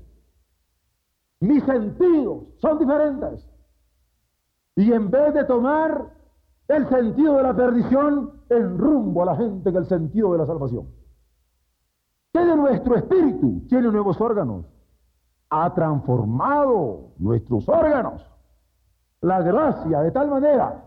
Mis 1.42 1.62
sentidos 1.66 2.46
son 2.60 2.80
diferentes. 2.80 3.46
Y 4.78 4.94
en 4.94 5.12
vez 5.12 5.34
de 5.34 5.44
tomar 5.44 6.14
el 6.70 6.88
sentido 6.88 7.36
de 7.36 7.44
la 7.44 7.54
perdición, 7.54 8.43
en 8.58 8.78
rumbo 8.78 9.24
a 9.24 9.26
la 9.26 9.36
gente 9.36 9.72
que 9.72 9.78
el 9.78 9.86
sentido 9.86 10.32
de 10.34 10.40
la 10.40 10.46
salvación. 10.46 10.88
Tiene 12.32 12.56
nuestro 12.56 12.96
espíritu, 12.96 13.62
tiene 13.68 13.92
nuevos 13.92 14.20
órganos. 14.20 14.66
Ha 15.50 15.74
transformado 15.74 17.12
nuestros 17.20 17.68
órganos. 17.70 18.26
La 19.22 19.42
gracia 19.42 20.02
de 20.02 20.12
tal 20.12 20.30
manera 20.30 20.84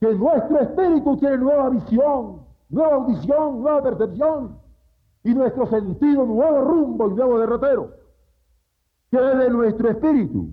que 0.00 0.14
nuestro 0.14 0.60
espíritu 0.60 1.16
tiene 1.16 1.38
nueva 1.38 1.68
visión, 1.70 2.42
nueva 2.68 2.94
audición, 2.94 3.60
nueva 3.60 3.82
percepción 3.82 4.58
y 5.24 5.34
nuestro 5.34 5.66
sentido 5.66 6.24
nuevo 6.24 6.60
rumbo 6.60 7.10
y 7.10 7.14
nuevo 7.14 7.38
derrotero. 7.38 7.90
Que 9.10 9.18
de 9.18 9.50
nuestro 9.50 9.90
espíritu. 9.90 10.52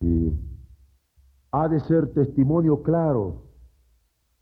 Y 0.00 0.32
ha 1.50 1.68
de 1.68 1.80
ser 1.80 2.12
testimonio 2.12 2.82
claro 2.82 3.45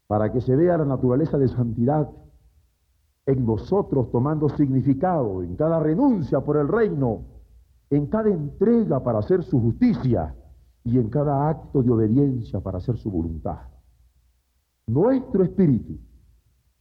para 0.07 0.33
que 0.33 0.41
se 0.41 0.55
vea 0.55 0.79
la 0.79 0.85
naturaleza 0.85 1.39
de 1.39 1.49
santidad 1.49 2.11
en 3.27 3.47
nosotros 3.47 4.11
tomando 4.11 4.49
significado, 4.51 5.43
en 5.43 5.57
cada 5.57 5.81
renuncia 5.81 6.41
por 6.41 6.59
el 6.59 6.69
reino, 6.69 7.23
en 7.91 8.07
cada 8.07 8.29
entrega 8.29 9.03
para 9.03 9.21
hacer 9.21 9.43
su 9.43 9.61
justicia 9.61 10.35
y 10.85 10.99
en 10.99 11.09
cada 11.09 11.49
acto 11.49 11.83
de 11.83 11.91
obediencia 11.91 12.61
para 12.61 12.79
hacer 12.79 12.97
su 12.99 13.11
voluntad. 13.11 13.61
Nuestro 14.87 15.45
espíritu 15.45 15.99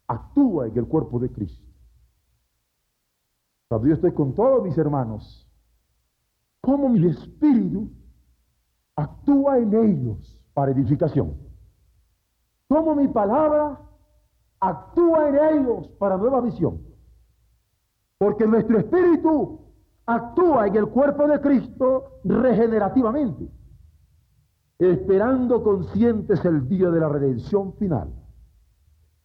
actúa 0.07 0.67
en 0.67 0.77
el 0.77 0.85
cuerpo 0.85 1.19
de 1.19 1.31
Cristo. 1.31 1.65
Cuando 3.69 3.87
yo 3.87 3.93
estoy 3.93 4.11
con 4.11 4.33
todos 4.35 4.61
mis 4.63 4.77
hermanos, 4.77 5.47
como 6.59 6.89
mi 6.89 7.07
espíritu 7.07 7.89
actúa 8.95 9.57
en 9.57 9.73
ellos 9.73 10.39
para 10.53 10.71
edificación. 10.71 11.52
Como 12.73 12.95
mi 12.95 13.07
palabra 13.07 13.79
actúa 14.59 15.29
en 15.29 15.35
ellos 15.35 15.87
para 15.99 16.17
nueva 16.17 16.41
visión. 16.41 16.81
Porque 18.17 18.47
nuestro 18.47 18.79
espíritu 18.79 19.59
actúa 20.07 20.65
en 20.65 20.77
el 20.77 20.87
cuerpo 20.87 21.27
de 21.27 21.39
Cristo 21.39 22.19
regenerativamente, 22.23 23.47
esperando 24.79 25.61
conscientes 25.61 26.43
el 26.45 26.67
día 26.67 26.89
de 26.89 26.99
la 26.99 27.09
redención 27.09 27.73
final. 27.73 28.11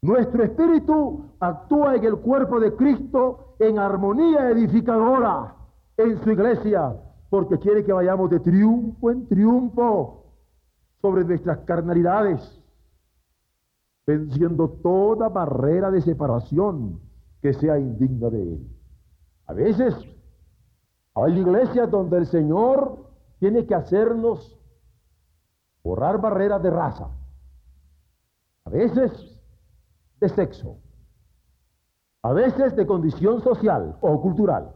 Nuestro 0.03 0.45
espíritu 0.45 1.25
actúa 1.41 1.97
en 1.97 2.05
el 2.05 2.17
cuerpo 2.19 2.61
de 2.61 2.77
Cristo 2.77 3.55
en 3.61 3.79
armonía 3.79 4.51
edificadora 4.51 5.57
en 5.97 6.23
su 6.23 6.33
iglesia, 6.33 6.95
porque 7.31 7.59
quiere 7.59 7.83
que 7.83 7.95
vayamos 7.95 8.29
de 8.29 8.41
triunfo 8.41 9.11
en 9.11 9.27
triunfo 9.27 10.35
sobre 11.01 11.25
nuestras 11.25 11.61
carnalidades, 11.61 12.58
venciendo 14.09 14.71
toda 14.83 15.29
barrera 15.29 15.91
de 15.91 16.01
separación 16.01 16.99
que 17.43 17.53
sea 17.53 17.79
indigna 17.79 18.31
de 18.31 18.43
Él. 18.43 18.69
A 19.47 19.53
veces 19.53 19.95
hay 21.15 21.39
iglesias 21.39 21.91
donde 21.91 22.17
el 22.17 22.27
Señor 22.27 23.07
tiene 23.39 23.67
que 23.67 23.75
hacernos 23.75 24.59
borrar 25.85 26.21
barreras 26.21 26.63
de 26.63 26.71
raza, 26.71 27.09
a 28.65 28.71
veces 28.71 29.13
de 30.21 30.29
sexo, 30.31 30.79
a 32.23 32.33
veces 32.33 32.75
de 32.77 32.87
condición 32.87 33.43
social 33.43 33.97
o 34.01 34.21
cultural 34.23 34.75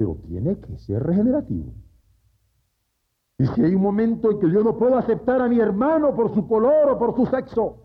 pero 0.00 0.16
tiene 0.26 0.58
que 0.58 0.78
ser 0.78 1.02
regenerativo. 1.02 1.74
Y 3.40 3.46
si 3.46 3.64
hay 3.64 3.74
un 3.74 3.80
momento 3.80 4.30
en 4.30 4.38
que 4.38 4.50
yo 4.50 4.62
no 4.62 4.76
puedo 4.76 4.98
aceptar 4.98 5.40
a 5.40 5.48
mi 5.48 5.58
hermano 5.58 6.14
por 6.14 6.34
su 6.34 6.46
color 6.46 6.90
o 6.90 6.98
por 6.98 7.16
su 7.16 7.24
sexo, 7.24 7.78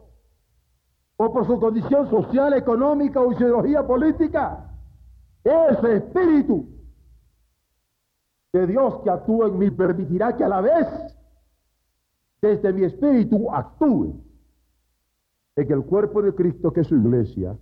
o 1.16 1.32
por 1.32 1.48
su 1.48 1.58
condición 1.62 2.10
social, 2.10 2.54
económica 2.56 3.22
o 3.22 3.32
ideología 3.32 3.88
política, 3.88 4.70
ese 5.46 5.96
espíritu 5.96 6.68
de 8.52 8.68
Dios 8.68 9.00
que 9.02 9.10
actúa 9.10 9.48
en 9.48 9.58
mí 9.58 9.72
permitirá 9.72 10.36
que 10.36 10.44
a 10.44 10.50
la 10.50 10.60
vez 10.60 10.88
desde 12.42 12.74
mi 12.74 12.84
espíritu 12.84 13.50
actúe 13.50 14.14
en 15.56 15.72
el 15.72 15.86
cuerpo 15.86 16.22
de 16.22 16.36
Cristo 16.36 16.74
que 16.74 16.82
es 16.82 16.88
su 16.88 16.98
iglesia, 16.98 17.58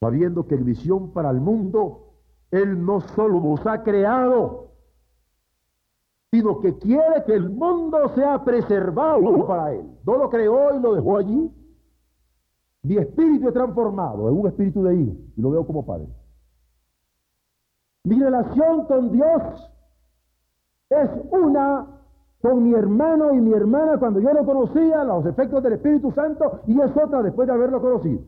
sabiendo 0.00 0.46
que 0.46 0.54
en 0.54 0.64
visión 0.64 1.12
para 1.12 1.28
el 1.28 1.42
mundo 1.42 2.14
él 2.50 2.82
no 2.82 3.02
solo 3.02 3.38
nos 3.38 3.66
ha 3.66 3.82
creado, 3.82 4.67
sino 6.30 6.60
que 6.60 6.76
quiere 6.78 7.24
que 7.24 7.34
el 7.34 7.50
mundo 7.50 8.08
sea 8.14 8.44
preservado 8.44 9.46
para 9.46 9.72
Él. 9.72 9.90
No 10.04 10.18
lo 10.18 10.28
creó 10.28 10.76
y 10.76 10.80
lo 10.80 10.94
dejó 10.94 11.16
allí. 11.16 11.50
Mi 12.82 12.96
espíritu 12.96 13.48
es 13.48 13.54
transformado 13.54 14.28
en 14.28 14.38
un 14.38 14.46
espíritu 14.46 14.82
de 14.82 14.94
hijo 14.94 15.16
y 15.36 15.40
lo 15.40 15.50
veo 15.50 15.66
como 15.66 15.84
padre. 15.84 16.08
Mi 18.04 18.18
relación 18.20 18.86
con 18.86 19.12
Dios 19.12 19.42
es 20.90 21.10
una 21.30 21.86
con 22.40 22.62
mi 22.62 22.72
hermano 22.72 23.34
y 23.34 23.40
mi 23.40 23.52
hermana 23.52 23.98
cuando 23.98 24.20
yo 24.20 24.32
lo 24.32 24.44
conocía, 24.44 25.02
los 25.04 25.26
efectos 25.26 25.62
del 25.62 25.74
Espíritu 25.74 26.12
Santo, 26.12 26.60
y 26.66 26.80
es 26.80 26.90
otra 26.96 27.22
después 27.22 27.48
de 27.48 27.54
haberlo 27.54 27.80
conocido. 27.80 28.22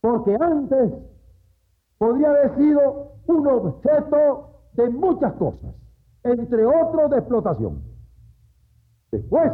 Porque 0.00 0.36
antes 0.40 0.92
podría 1.98 2.30
haber 2.30 2.56
sido 2.56 3.12
un 3.26 3.46
objeto 3.46 4.48
de 4.72 4.90
muchas 4.90 5.32
cosas, 5.34 5.72
entre 6.24 6.64
otros 6.64 7.10
de 7.10 7.18
explotación. 7.18 7.82
Después 9.10 9.52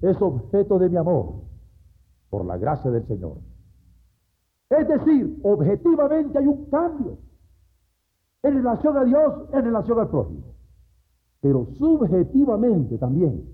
es 0.00 0.20
objeto 0.20 0.78
de 0.78 0.88
mi 0.88 0.96
amor 0.96 1.34
por 2.30 2.44
la 2.44 2.56
gracia 2.56 2.90
del 2.90 3.06
Señor. 3.06 3.38
Es 4.70 4.88
decir, 4.88 5.38
objetivamente 5.42 6.38
hay 6.38 6.46
un 6.46 6.64
cambio 6.66 7.18
en 8.42 8.54
relación 8.54 8.96
a 8.96 9.04
Dios, 9.04 9.48
en 9.52 9.64
relación 9.64 10.00
al 10.00 10.08
prójimo, 10.08 10.44
pero 11.40 11.66
subjetivamente 11.78 12.96
también. 12.98 13.44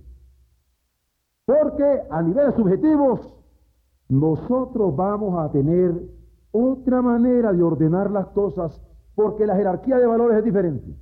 Porque 1.44 2.02
a 2.10 2.22
niveles 2.22 2.54
subjetivos 2.54 3.34
nosotros 4.08 4.94
vamos 4.94 5.38
a 5.38 5.50
tener 5.50 5.92
otra 6.52 7.02
manera 7.02 7.52
de 7.52 7.62
ordenar 7.62 8.10
las 8.10 8.28
cosas 8.28 8.80
porque 9.14 9.46
la 9.46 9.56
jerarquía 9.56 9.98
de 9.98 10.06
valores 10.06 10.38
es 10.38 10.44
diferente. 10.44 10.94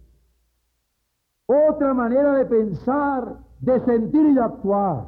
Otra 1.46 1.94
manera 1.94 2.32
de 2.34 2.46
pensar, 2.46 3.36
de 3.60 3.80
sentir 3.84 4.26
y 4.26 4.34
de 4.34 4.42
actuar, 4.42 5.06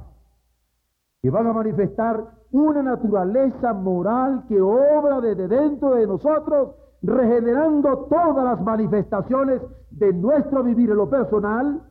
que 1.21 1.31
van 1.31 1.47
a 1.49 1.53
manifestar 1.53 2.25
una 2.53 2.83
naturaleza 2.83 3.73
moral 3.75 4.45
que 4.49 4.61
obra 4.61 5.21
desde 5.21 5.49
dentro 5.49 5.97
de 5.97 6.07
nosotros, 6.07 6.77
regenerando 7.03 8.07
todas 8.11 8.45
las 8.45 8.61
manifestaciones 8.63 9.63
de 9.91 10.13
nuestro 10.13 10.63
vivir 10.63 10.91
en 10.91 10.97
lo 10.97 11.11
personal, 11.11 11.83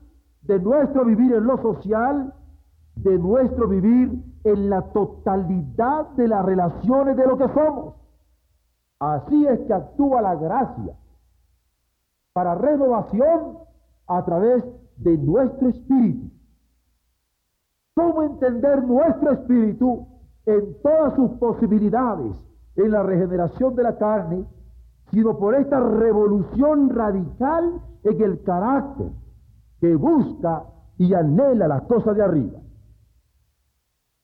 de 0.42 0.60
nuestro 0.60 1.04
vivir 1.06 1.34
en 1.34 1.46
lo 1.46 1.62
social, 1.62 2.34
de 2.96 3.18
nuestro 3.20 3.68
vivir 3.68 4.12
en 4.44 4.70
la 4.70 4.82
totalidad 4.94 6.08
de 6.16 6.28
las 6.28 6.46
relaciones 6.46 7.18
de 7.18 7.28
lo 7.28 7.38
que 7.38 7.48
somos. 7.50 7.96
Así 9.00 9.46
es 9.46 9.60
que 9.68 9.74
actúa 9.74 10.22
la 10.22 10.36
gracia 10.36 10.96
para 12.34 12.56
renovación 12.56 13.67
a 14.08 14.24
través 14.26 14.64
de 14.98 15.18
nuestro 15.18 15.70
espíritu. 15.70 16.32
¿Cómo 17.96 18.24
entender 18.24 18.84
nuestro 18.84 19.32
espíritu 19.32 20.08
en 20.46 20.82
todas 20.82 21.16
sus 21.16 21.32
posibilidades 21.40 22.36
en 22.76 22.92
la 22.92 23.04
regeneración 23.04 23.76
de 23.76 23.84
la 23.84 23.98
carne, 23.98 24.46
sino 25.12 25.38
por 25.38 25.56
esta 25.56 25.80
revolución 25.80 26.90
radical 26.90 27.82
en 28.04 28.22
el 28.22 28.44
carácter 28.44 29.12
que 29.80 29.96
busca 29.96 30.64
y 30.98 31.14
anhela 31.14 31.68
las 31.68 31.82
cosas 31.84 32.16
de 32.16 32.24
arriba? 32.24 32.60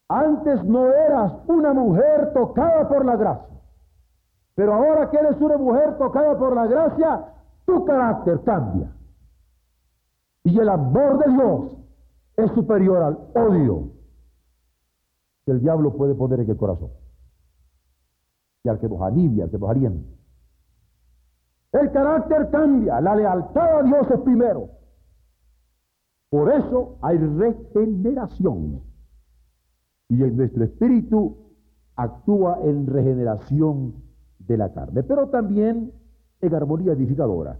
Antes 0.08 0.64
no 0.64 0.86
eras 0.86 1.32
una 1.48 1.72
mujer 1.72 2.32
tocada 2.34 2.86
por 2.88 3.04
la 3.06 3.16
gracia 3.16 3.58
Pero 4.54 4.74
ahora 4.74 5.10
que 5.10 5.16
eres 5.16 5.40
una 5.40 5.56
mujer 5.56 5.96
tocada 5.98 6.38
por 6.38 6.54
la 6.54 6.66
gracia, 6.66 7.24
tu 7.64 7.84
carácter 7.84 8.40
cambia. 8.44 8.92
Y 10.44 10.58
el 10.58 10.68
amor 10.68 11.24
de 11.24 11.32
Dios 11.32 11.76
es 12.36 12.50
superior 12.52 13.02
al 13.02 13.18
odio 13.34 13.90
que 15.44 15.52
el 15.52 15.60
diablo 15.60 15.94
puede 15.94 16.14
poner 16.14 16.40
en 16.40 16.50
el 16.50 16.56
corazón. 16.56 16.90
Y 18.62 18.68
al 18.68 18.78
que 18.78 18.88
nos 18.88 19.00
alivia, 19.00 19.44
al 19.44 19.50
que 19.50 19.58
nos 19.58 19.70
alienta. 19.70 20.14
El 21.72 21.90
carácter 21.90 22.50
cambia, 22.50 23.00
la 23.00 23.16
lealtad 23.16 23.80
a 23.80 23.82
Dios 23.82 24.10
es 24.10 24.20
primero. 24.20 24.70
Por 26.30 26.52
eso 26.52 26.98
hay 27.02 27.18
regeneración. 27.18 28.82
Y 30.08 30.22
en 30.22 30.36
nuestro 30.36 30.64
espíritu 30.64 31.36
actúa 31.96 32.60
en 32.62 32.86
regeneración 32.86 33.94
de 34.38 34.56
la 34.56 34.72
carne, 34.72 35.02
pero 35.02 35.28
también 35.28 35.92
en 36.40 36.54
armonía 36.54 36.92
edificadora. 36.92 37.58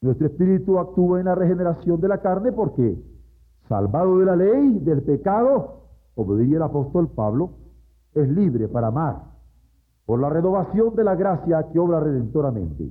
Nuestro 0.00 0.26
espíritu 0.28 0.78
actúa 0.78 1.18
en 1.18 1.26
la 1.26 1.34
regeneración 1.34 2.00
de 2.00 2.08
la 2.08 2.20
carne 2.20 2.52
porque, 2.52 2.96
salvado 3.68 4.18
de 4.18 4.26
la 4.26 4.36
ley, 4.36 4.78
del 4.78 5.02
pecado, 5.02 5.82
como 6.14 6.36
diría 6.36 6.56
el 6.56 6.62
apóstol 6.62 7.08
Pablo, 7.08 7.50
es 8.14 8.28
libre 8.28 8.68
para 8.68 8.88
amar 8.88 9.28
por 10.06 10.20
la 10.20 10.30
renovación 10.30 10.94
de 10.94 11.04
la 11.04 11.14
gracia 11.16 11.68
que 11.70 11.78
obra 11.78 12.00
redentoramente. 12.00 12.90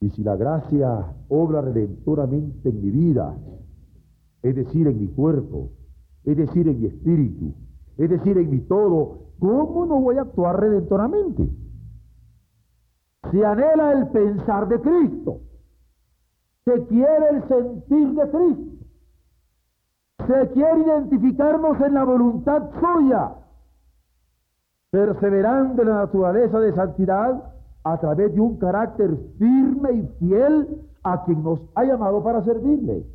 Y 0.00 0.10
si 0.10 0.22
la 0.22 0.36
gracia 0.36 1.12
obra 1.28 1.60
redentoramente 1.60 2.68
en 2.68 2.80
mi 2.82 2.90
vida, 2.90 3.36
es 4.42 4.54
decir, 4.54 4.86
en 4.86 5.00
mi 5.00 5.08
cuerpo, 5.08 5.70
es 6.24 6.36
decir, 6.36 6.68
en 6.68 6.80
mi 6.80 6.86
espíritu, 6.86 7.54
es 7.96 8.10
decir, 8.10 8.38
en 8.38 8.48
mi 8.48 8.60
todo, 8.60 9.32
¿cómo 9.40 9.86
no 9.86 10.00
voy 10.00 10.18
a 10.18 10.22
actuar 10.22 10.60
redentoramente? 10.60 11.48
Se 13.32 13.44
anhela 13.44 13.92
el 13.92 14.08
pensar 14.10 14.68
de 14.68 14.80
Cristo, 14.80 15.40
se 16.66 16.84
quiere 16.86 17.28
el 17.30 17.46
sentir 17.46 18.08
de 18.14 18.30
Cristo, 18.30 18.86
se 20.26 20.50
quiere 20.50 20.80
identificarnos 20.80 21.80
en 21.80 21.94
la 21.94 22.04
voluntad 22.04 22.70
suya, 22.80 23.36
perseverando 24.90 25.82
en 25.82 25.88
la 25.88 25.94
naturaleza 25.94 26.58
de 26.58 26.74
santidad 26.74 27.54
a 27.84 28.00
través 28.00 28.34
de 28.34 28.40
un 28.40 28.58
carácter 28.58 29.16
firme 29.38 29.92
y 29.92 30.06
fiel 30.18 30.88
a 31.04 31.24
quien 31.24 31.44
nos 31.44 31.60
ha 31.76 31.84
llamado 31.84 32.24
para 32.24 32.42
servirle. 32.42 33.06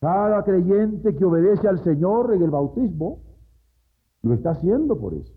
Cada 0.00 0.42
creyente 0.42 1.14
que 1.14 1.24
obedece 1.24 1.68
al 1.68 1.78
Señor 1.84 2.34
en 2.34 2.42
el 2.42 2.50
bautismo 2.50 3.20
lo 4.22 4.34
está 4.34 4.50
haciendo 4.50 4.98
por 4.98 5.14
eso. 5.14 5.32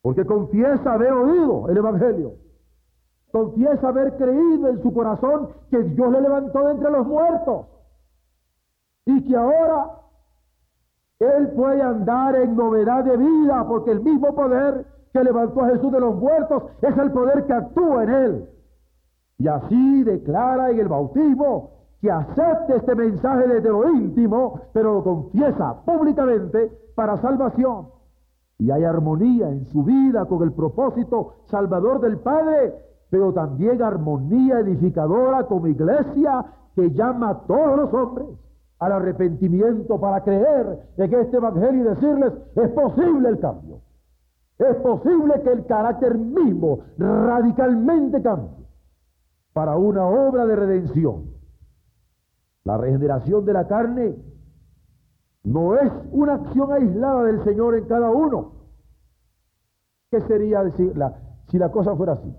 Porque 0.00 0.24
confiesa 0.24 0.94
haber 0.94 1.12
oído 1.12 1.68
el 1.68 1.76
Evangelio. 1.76 2.47
Confiesa 3.32 3.88
haber 3.88 4.16
creído 4.16 4.68
en 4.68 4.82
su 4.82 4.92
corazón 4.92 5.50
que 5.70 5.82
Dios 5.82 6.12
le 6.12 6.20
levantó 6.20 6.64
de 6.64 6.72
entre 6.72 6.90
los 6.90 7.06
muertos. 7.06 7.66
Y 9.04 9.24
que 9.24 9.36
ahora 9.36 9.90
Él 11.18 11.50
puede 11.52 11.82
andar 11.82 12.36
en 12.36 12.56
novedad 12.56 13.04
de 13.04 13.16
vida 13.16 13.66
porque 13.68 13.90
el 13.90 14.00
mismo 14.00 14.34
poder 14.34 14.86
que 15.12 15.24
levantó 15.24 15.62
a 15.62 15.70
Jesús 15.70 15.92
de 15.92 16.00
los 16.00 16.14
muertos 16.16 16.64
es 16.82 16.96
el 16.96 17.12
poder 17.12 17.44
que 17.46 17.52
actúa 17.52 18.04
en 18.04 18.10
Él. 18.10 18.50
Y 19.38 19.48
así 19.48 20.02
declara 20.04 20.70
en 20.70 20.80
el 20.80 20.88
bautismo 20.88 21.70
que 22.00 22.10
acepte 22.10 22.76
este 22.76 22.94
mensaje 22.94 23.46
desde 23.46 23.68
lo 23.68 23.88
íntimo, 23.90 24.60
pero 24.72 24.94
lo 24.94 25.04
confiesa 25.04 25.82
públicamente 25.84 26.72
para 26.94 27.20
salvación. 27.20 27.88
Y 28.58 28.70
hay 28.70 28.84
armonía 28.84 29.48
en 29.48 29.66
su 29.66 29.84
vida 29.84 30.26
con 30.26 30.42
el 30.42 30.52
propósito 30.52 31.34
salvador 31.46 32.00
del 32.00 32.18
Padre, 32.18 32.74
pero 33.10 33.32
también 33.32 33.82
armonía 33.82 34.60
edificadora 34.60 35.44
como 35.44 35.66
iglesia 35.66 36.44
que 36.74 36.90
llama 36.90 37.30
a 37.30 37.38
todos 37.46 37.76
los 37.76 37.94
hombres 37.94 38.28
al 38.78 38.92
arrepentimiento 38.92 40.00
para 40.00 40.22
creer 40.22 40.88
en 40.96 41.14
este 41.14 41.36
Evangelio 41.36 41.80
y 41.80 41.94
decirles, 41.94 42.32
es 42.54 42.68
posible 42.70 43.28
el 43.28 43.40
cambio. 43.40 43.80
Es 44.58 44.76
posible 44.76 45.40
que 45.42 45.52
el 45.52 45.66
carácter 45.66 46.16
mismo 46.16 46.80
radicalmente 46.96 48.22
cambie 48.22 48.66
para 49.52 49.76
una 49.76 50.06
obra 50.06 50.46
de 50.46 50.56
redención 50.56 51.38
la 52.68 52.76
regeneración 52.76 53.46
de 53.46 53.52
la 53.54 53.66
carne 53.66 54.14
no 55.42 55.74
es 55.76 55.90
una 56.12 56.34
acción 56.34 56.70
aislada 56.70 57.24
del 57.24 57.42
Señor 57.42 57.74
en 57.76 57.86
cada 57.86 58.10
uno. 58.10 58.52
¿Qué 60.10 60.20
sería 60.20 60.62
decirla 60.62 61.18
si 61.48 61.56
la 61.56 61.70
cosa 61.70 61.96
fuera 61.96 62.12
así? 62.12 62.30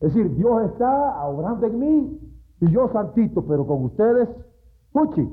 Es 0.00 0.14
decir, 0.14 0.34
Dios 0.34 0.70
está 0.70 1.24
obrando 1.24 1.66
en 1.66 1.78
mí 1.78 2.20
y 2.60 2.70
yo 2.70 2.88
santito, 2.92 3.46
pero 3.46 3.66
con 3.66 3.84
ustedes, 3.84 4.28
puchi. 4.92 5.28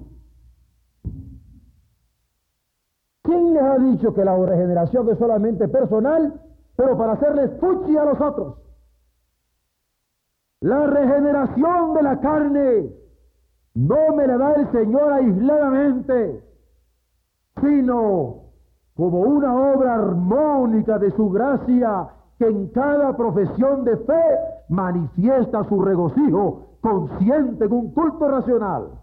¿Quién 3.23 3.53
les 3.53 3.63
ha 3.63 3.77
dicho 3.77 4.13
que 4.13 4.23
la 4.23 4.37
regeneración 4.37 5.09
es 5.09 5.17
solamente 5.17 5.67
personal, 5.67 6.41
pero 6.75 6.97
para 6.97 7.13
hacerles 7.13 7.51
puchi 7.51 7.97
a 7.97 8.05
los 8.05 8.21
otros? 8.21 8.57
La 10.61 10.87
regeneración 10.87 11.93
de 11.93 12.03
la 12.03 12.19
carne 12.21 12.89
no 13.73 14.15
me 14.15 14.27
la 14.27 14.37
da 14.37 14.53
el 14.53 14.71
Señor 14.71 15.11
aisladamente, 15.11 16.43
sino 17.61 18.43
como 18.95 19.19
una 19.21 19.73
obra 19.73 19.95
armónica 19.95 20.99
de 20.99 21.11
su 21.11 21.29
gracia 21.31 22.09
que 22.37 22.47
en 22.47 22.67
cada 22.69 23.15
profesión 23.17 23.83
de 23.83 23.97
fe 23.97 24.52
manifiesta 24.69 25.63
su 25.65 25.81
regocijo 25.81 26.77
consciente 26.81 27.65
en 27.65 27.73
un 27.73 27.93
culto 27.93 28.27
racional. 28.27 28.99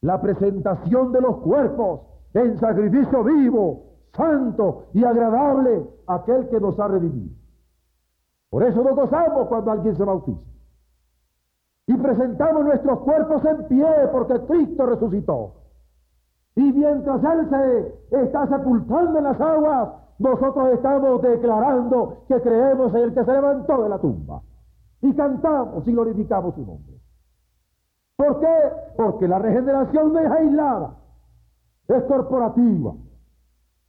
La 0.00 0.20
presentación 0.20 1.12
de 1.12 1.20
los 1.20 1.36
cuerpos 1.38 2.00
en 2.34 2.58
sacrificio 2.58 3.22
vivo, 3.22 3.84
santo 4.14 4.86
y 4.94 5.04
agradable 5.04 5.86
a 6.06 6.16
aquel 6.16 6.48
que 6.48 6.60
nos 6.60 6.78
ha 6.80 6.88
redimido. 6.88 7.34
Por 8.50 8.64
eso 8.64 8.82
nos 8.82 8.94
gozamos 8.94 9.48
cuando 9.48 9.70
alguien 9.70 9.96
se 9.96 10.04
bautiza 10.04 10.52
y 11.86 11.96
presentamos 11.96 12.64
nuestros 12.64 13.00
cuerpos 13.00 13.44
en 13.44 13.66
pie 13.66 13.86
porque 14.12 14.40
Cristo 14.46 14.86
resucitó. 14.86 15.54
Y 16.54 16.72
mientras 16.72 17.22
Él 17.24 17.48
se 18.10 18.22
está 18.24 18.46
sepultando 18.46 19.18
en 19.18 19.24
las 19.24 19.40
aguas, 19.40 19.88
nosotros 20.18 20.68
estamos 20.74 21.22
declarando 21.22 22.18
que 22.28 22.40
creemos 22.40 22.94
en 22.94 23.00
el 23.00 23.14
que 23.14 23.24
se 23.24 23.32
levantó 23.32 23.82
de 23.82 23.88
la 23.88 23.98
tumba. 23.98 24.42
Y 25.02 25.14
cantamos 25.14 25.86
y 25.86 25.92
glorificamos 25.92 26.54
su 26.54 26.64
nombre. 26.64 27.00
¿Por 28.16 28.40
qué? 28.40 28.56
Porque 28.96 29.28
la 29.28 29.38
regeneración 29.38 30.12
no 30.12 30.20
es 30.20 30.30
aislada, 30.30 30.96
es 31.88 32.02
corporativa. 32.04 32.94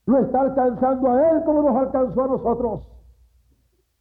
Lo 0.06 0.18
está 0.20 0.42
alcanzando 0.42 1.10
a 1.10 1.30
Él 1.32 1.44
como 1.46 1.64
nos 1.64 1.76
alcanzó 1.76 2.24
a 2.24 2.28
nosotros. 2.28 2.88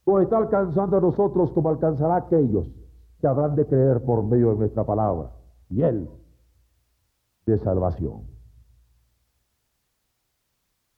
O 0.05 0.21
está 0.21 0.39
alcanzando 0.39 0.97
a 0.97 1.01
nosotros 1.01 1.53
como 1.53 1.69
alcanzará 1.69 2.15
a 2.15 2.19
aquellos 2.19 2.69
que 3.21 3.27
habrán 3.27 3.55
de 3.55 3.67
creer 3.67 4.03
por 4.05 4.25
medio 4.25 4.51
de 4.51 4.57
nuestra 4.57 4.85
palabra 4.85 5.31
y 5.69 5.83
Él 5.83 6.11
de 7.47 7.59
salvación. 7.59 8.23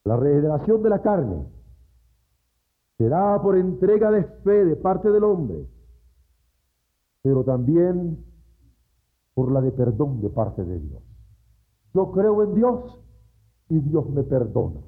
La 0.04 0.16
regeneración 0.16 0.82
de 0.82 0.90
la 0.90 1.02
carne 1.02 1.46
será 2.98 3.40
por 3.42 3.56
entrega 3.56 4.10
de 4.10 4.24
fe 4.24 4.64
de 4.64 4.76
parte 4.76 5.10
del 5.10 5.24
hombre, 5.24 5.66
pero 7.24 7.42
también 7.42 8.22
por 9.32 9.50
la 9.50 9.62
de 9.62 9.72
perdón 9.72 10.20
de 10.20 10.28
parte 10.28 10.62
de 10.62 10.78
Dios. 10.78 11.02
Yo 11.94 12.12
creo 12.12 12.42
en 12.42 12.54
Dios 12.54 13.00
y 13.70 13.80
Dios 13.80 14.10
me 14.10 14.24
perdona. 14.24 14.80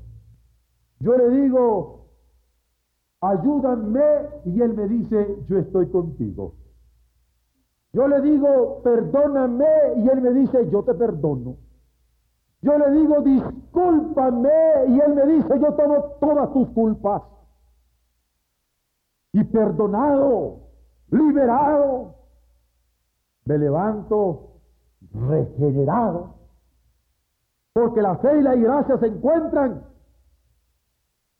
Yo 1.00 1.16
le 1.16 1.30
digo, 1.30 2.10
ayúdame 3.22 4.04
y 4.44 4.60
Él 4.60 4.74
me 4.74 4.86
dice, 4.86 5.44
yo 5.48 5.58
estoy 5.58 5.88
contigo. 5.88 6.56
Yo 7.94 8.06
le 8.06 8.20
digo, 8.20 8.82
perdóname, 8.82 9.64
y 9.96 10.08
él 10.10 10.20
me 10.20 10.30
dice, 10.34 10.68
yo 10.68 10.82
te 10.82 10.92
perdono. 10.92 11.56
Yo 12.60 12.76
le 12.76 12.90
digo, 12.90 13.22
discúlpame, 13.22 14.50
y 14.88 15.00
él 15.00 15.14
me 15.14 15.26
dice, 15.32 15.58
yo 15.58 15.72
tomo 15.72 16.04
todas 16.20 16.52
tus 16.52 16.68
culpas. 16.72 17.22
Y 19.32 19.42
perdonado, 19.44 20.58
liberado, 21.08 22.15
me 23.46 23.58
levanto 23.58 24.60
regenerado. 25.12 26.34
Porque 27.72 28.02
la 28.02 28.16
fe 28.16 28.38
y 28.38 28.42
la 28.42 28.54
gracia 28.54 28.98
se 28.98 29.06
encuentran. 29.06 29.84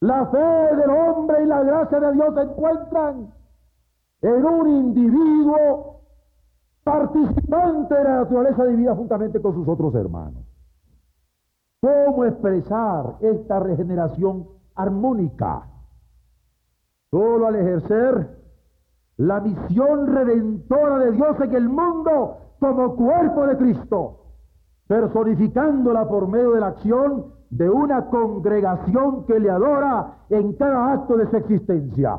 La 0.01 0.27
fe 0.27 0.77
del 0.77 0.91
hombre 0.91 1.43
y 1.43 1.47
la 1.47 1.63
gracia 1.63 2.01
de 2.01 2.13
Dios 2.13 2.35
se 2.35 2.41
encuentran 2.43 3.33
en 4.23 4.45
un 4.45 4.69
individuo 4.69 6.01
participante 6.85 7.95
de 7.95 8.05
la 8.05 8.17
naturaleza 8.19 8.65
divina 8.65 8.95
juntamente 8.95 9.41
con 9.41 9.55
sus 9.55 9.67
otros 9.67 9.95
hermanos. 9.95 10.45
¿Cómo 11.81 12.25
expresar 12.25 13.17
esta 13.21 13.61
regeneración 13.61 14.57
armónica. 14.77 15.67
Solo 17.11 17.47
al 17.47 17.57
ejercer 17.57 18.36
la 19.19 19.41
misión 19.41 20.07
redentora 20.07 20.99
de 20.99 21.13
Dios 21.13 21.41
en 21.41 21.55
el 21.55 21.69
mundo 21.69 22.39
como 22.61 22.97
cuerpo 22.97 23.47
de 23.47 23.57
Cristo, 23.57 24.21
personificándola 24.87 26.09
por 26.09 26.29
medio 26.29 26.53
de 26.53 26.61
la 26.61 26.69
acción 26.69 27.27
de 27.51 27.71
una 27.71 28.07
congregación 28.07 29.25
que 29.27 29.39
le 29.39 29.51
adora 29.51 30.19
en 30.31 30.53
cada 30.55 30.93
acto 30.93 31.17
de 31.17 31.31
su 31.31 31.37
existencia. 31.37 32.19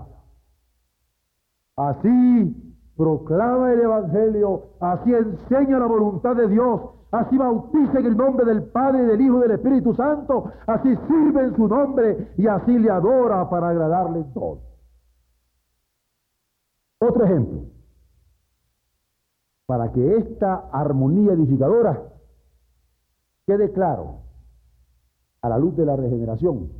Así 1.75 2.73
proclama 2.95 3.73
el 3.73 3.81
Evangelio, 3.81 4.63
así 4.79 5.13
enseña 5.13 5.77
la 5.79 5.85
voluntad 5.85 6.35
de 6.35 6.47
Dios, 6.47 6.81
así 7.11 7.37
bautiza 7.37 7.99
en 7.99 8.05
el 8.07 8.17
nombre 8.17 8.45
del 8.45 8.63
Padre, 8.63 9.05
del 9.05 9.21
Hijo 9.21 9.37
y 9.37 9.41
del 9.41 9.51
Espíritu 9.51 9.93
Santo, 9.93 10.45
así 10.65 10.95
sirve 11.07 11.43
en 11.43 11.55
su 11.55 11.67
nombre 11.67 12.31
y 12.37 12.47
así 12.47 12.79
le 12.79 12.89
adora 12.89 13.47
para 13.49 13.69
agradarle 13.69 14.19
en 14.19 14.33
todo. 14.33 14.67
Otro 16.99 17.25
ejemplo, 17.25 17.65
para 19.65 19.91
que 19.91 20.17
esta 20.17 20.69
armonía 20.71 21.33
edificadora 21.33 22.13
quede 23.45 23.71
claro 23.71 24.21
a 25.41 25.49
la 25.49 25.57
luz 25.57 25.75
de 25.75 25.85
la 25.85 25.95
regeneración 25.95 26.71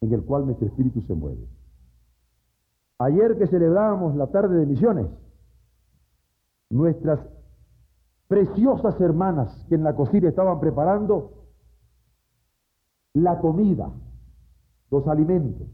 en 0.00 0.12
el 0.12 0.24
cual 0.24 0.46
nuestro 0.46 0.66
espíritu 0.66 1.00
se 1.02 1.14
mueve. 1.14 1.48
Ayer 2.98 3.38
que 3.38 3.46
celebramos 3.46 4.14
la 4.16 4.26
tarde 4.28 4.58
de 4.58 4.66
misiones, 4.66 5.06
nuestras 6.70 7.20
preciosas 8.26 9.00
hermanas 9.00 9.64
que 9.68 9.76
en 9.76 9.84
la 9.84 9.94
cocina 9.94 10.28
estaban 10.28 10.60
preparando 10.60 11.32
la 13.14 13.38
comida, 13.38 13.90
los 14.90 15.06
alimentos, 15.06 15.68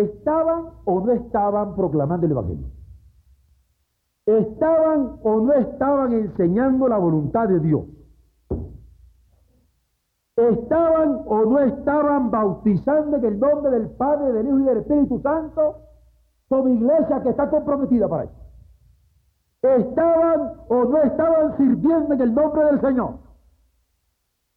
¿estaban 0.00 0.70
o 0.84 1.00
no 1.00 1.12
estaban 1.12 1.74
proclamando 1.74 2.26
el 2.26 2.32
Evangelio? 2.32 2.66
¿Estaban 4.26 5.20
o 5.22 5.40
no 5.40 5.52
estaban 5.52 6.12
enseñando 6.12 6.88
la 6.88 6.98
voluntad 6.98 7.48
de 7.48 7.60
Dios? 7.60 7.84
¿Estaban 10.36 11.22
o 11.26 11.44
no 11.44 11.60
estaban 11.60 12.30
bautizando 12.30 13.16
en 13.16 13.24
el 13.24 13.38
nombre 13.38 13.70
del 13.70 13.90
Padre, 13.90 14.32
del 14.32 14.48
Hijo 14.48 14.58
y 14.58 14.64
del 14.64 14.78
Espíritu 14.78 15.20
Santo 15.20 15.76
como 16.48 16.68
iglesia 16.68 17.22
que 17.22 17.30
está 17.30 17.48
comprometida 17.48 18.08
para 18.08 18.24
eso? 18.24 18.34
¿Estaban 19.62 20.52
o 20.68 20.84
no 20.84 21.02
estaban 21.02 21.56
sirviendo 21.56 22.14
en 22.14 22.20
el 22.20 22.34
nombre 22.34 22.64
del 22.66 22.80
Señor? 22.80 23.14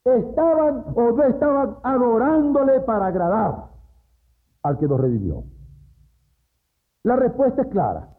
¿Estaban 0.04 0.86
o 0.96 1.12
no 1.12 1.24
estaban 1.24 1.78
adorándole 1.84 2.82
para 2.82 3.08
agradar 3.08 3.69
al 4.64 4.78
que 4.78 4.88
nos 4.88 5.00
revivió? 5.00 5.44
La 7.04 7.16
respuesta 7.16 7.62
es 7.62 7.68
clara. 7.70 8.10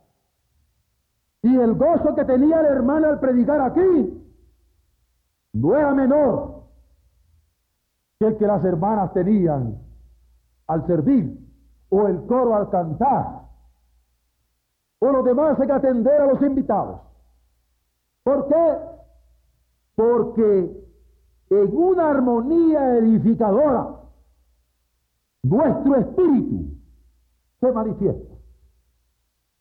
Y 1.43 1.57
el 1.57 1.75
gozo 1.75 2.15
que 2.15 2.25
tenía 2.25 2.61
el 2.61 2.67
hermano 2.67 3.09
al 3.09 3.21
predicar 3.21 3.61
aquí 3.61 4.27
no 5.53 5.77
era 5.77 5.95
menor 5.95 6.65
que 8.19 8.27
el 8.27 8.37
que 8.37 8.47
las 8.47 8.65
hermanas 8.65 9.13
tenían 9.13 9.79
al 10.67 10.87
servir 10.87 11.39
o 11.89 12.07
el 12.07 12.27
coro 12.27 12.55
al 12.55 12.71
cantar 12.71 13.41
o 15.01 15.11
los 15.11 15.25
demás 15.25 15.59
hay 15.59 15.67
que 15.67 15.73
atender 15.73 16.21
a 16.21 16.27
los 16.27 16.43
invitados. 16.43 17.01
¿Por 18.23 18.49
qué? 18.49 18.79
Porque 19.95 20.87
en 21.51 21.77
una 21.77 22.11
armonía 22.11 22.99
edificadora 22.99 24.00
nuestro 25.43 25.97
espíritu 25.97 26.77
se 27.61 27.73
manifiesta. 27.73 28.35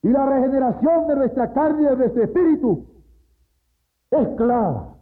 Y 0.01 0.09
la 0.09 0.25
regeneración 0.25 1.07
de 1.07 1.15
nuestra 1.15 1.53
carne 1.53 1.81
y 1.81 1.85
de 1.85 1.95
nuestro 1.97 2.23
espíritu 2.23 2.85
es 4.11 4.27
clara 4.37 4.95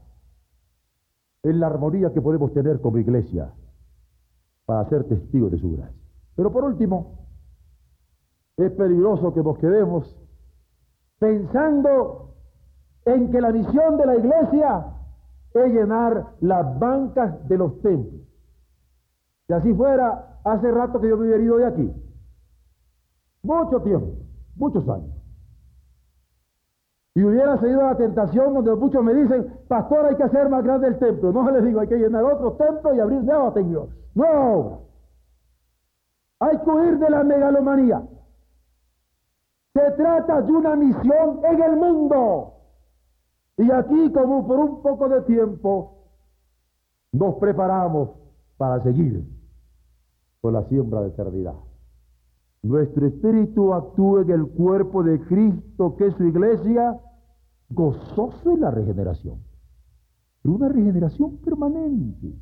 en 1.43 1.59
la 1.59 1.67
armonía 1.67 2.11
que 2.11 2.21
podemos 2.21 2.51
tener 2.53 2.81
como 2.81 2.97
iglesia 2.97 3.53
para 4.65 4.87
ser 4.89 5.05
testigos 5.05 5.51
de 5.51 5.59
su 5.59 5.71
gracia. 5.71 6.01
Pero 6.35 6.51
por 6.51 6.63
último, 6.63 7.17
es 8.57 8.71
peligroso 8.71 9.33
que 9.33 9.43
nos 9.43 9.57
quedemos 9.59 10.17
pensando 11.19 12.35
en 13.05 13.31
que 13.31 13.39
la 13.39 13.51
misión 13.51 13.97
de 13.97 14.05
la 14.05 14.15
iglesia 14.17 14.85
es 15.53 15.73
llenar 15.73 16.33
las 16.41 16.79
bancas 16.79 17.47
de 17.47 17.57
los 17.57 17.81
templos. 17.81 18.21
Si 19.47 19.53
así 19.53 19.73
fuera, 19.73 20.37
hace 20.51 20.71
rato 20.71 20.99
que 20.99 21.10
yo 21.10 21.17
me 21.17 21.25
hubiera 21.25 21.43
ido 21.43 21.57
de 21.57 21.65
aquí. 21.65 21.93
Mucho 23.43 23.81
tiempo, 23.81 24.13
muchos 24.55 24.88
años. 24.89 25.15
Y 27.15 27.23
hubiera 27.23 27.57
seguido 27.60 27.81
la 27.81 27.97
tentación 27.97 28.53
donde 28.53 28.75
muchos 28.75 29.03
me 29.03 29.13
dicen, 29.13 29.51
pastor, 29.67 30.05
hay 30.05 30.15
que 30.15 30.23
hacer 30.23 30.49
más 30.49 30.63
grande 30.63 30.88
el 30.88 30.99
templo. 30.99 31.31
No 31.31 31.49
les 31.49 31.63
digo, 31.63 31.79
hay 31.79 31.88
que 31.88 31.97
llenar 31.97 32.23
otros 32.23 32.57
templos 32.57 32.95
y 32.95 32.99
abrir 32.99 33.23
nuevos 33.23 33.53
templos. 33.55 33.89
No. 34.13 34.81
Hay 36.39 36.60
que 36.60 36.69
huir 36.69 36.99
de 36.99 37.10
la 37.10 37.23
megalomanía. 37.23 38.03
Se 39.73 39.91
trata 39.91 40.41
de 40.41 40.51
una 40.51 40.75
misión 40.75 41.41
en 41.43 41.63
el 41.63 41.75
mundo. 41.77 42.53
Y 43.57 43.71
aquí, 43.71 44.12
como 44.12 44.47
por 44.47 44.60
un 44.60 44.81
poco 44.83 45.10
de 45.10 45.21
tiempo, 45.21 46.03
nos 47.12 47.36
preparamos 47.36 48.10
para 48.57 48.79
seguir 48.83 49.37
la 50.51 50.63
siembra 50.63 51.01
de 51.01 51.10
eternidad. 51.10 51.55
Nuestro 52.63 53.07
espíritu 53.07 53.73
actúa 53.73 54.21
en 54.21 54.31
el 54.31 54.47
cuerpo 54.47 55.03
de 55.03 55.21
Cristo, 55.21 55.95
que 55.95 56.07
es 56.07 56.15
su 56.15 56.25
iglesia, 56.25 56.99
gozoso 57.69 58.51
en 58.51 58.62
la 58.62 58.71
regeneración. 58.71 59.39
Una 60.43 60.69
regeneración 60.69 61.38
permanente. 61.38 62.33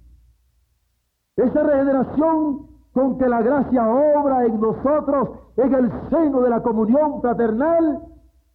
Esa 1.36 1.64
regeneración 1.64 2.68
con 2.94 3.18
que 3.18 3.28
la 3.28 3.42
gracia 3.42 3.90
obra 3.90 4.46
en 4.46 4.60
nosotros 4.60 5.30
en 5.58 5.74
el 5.74 5.92
seno 6.10 6.42
de 6.42 6.50
la 6.50 6.62
comunión 6.62 7.22
fraternal 7.22 8.02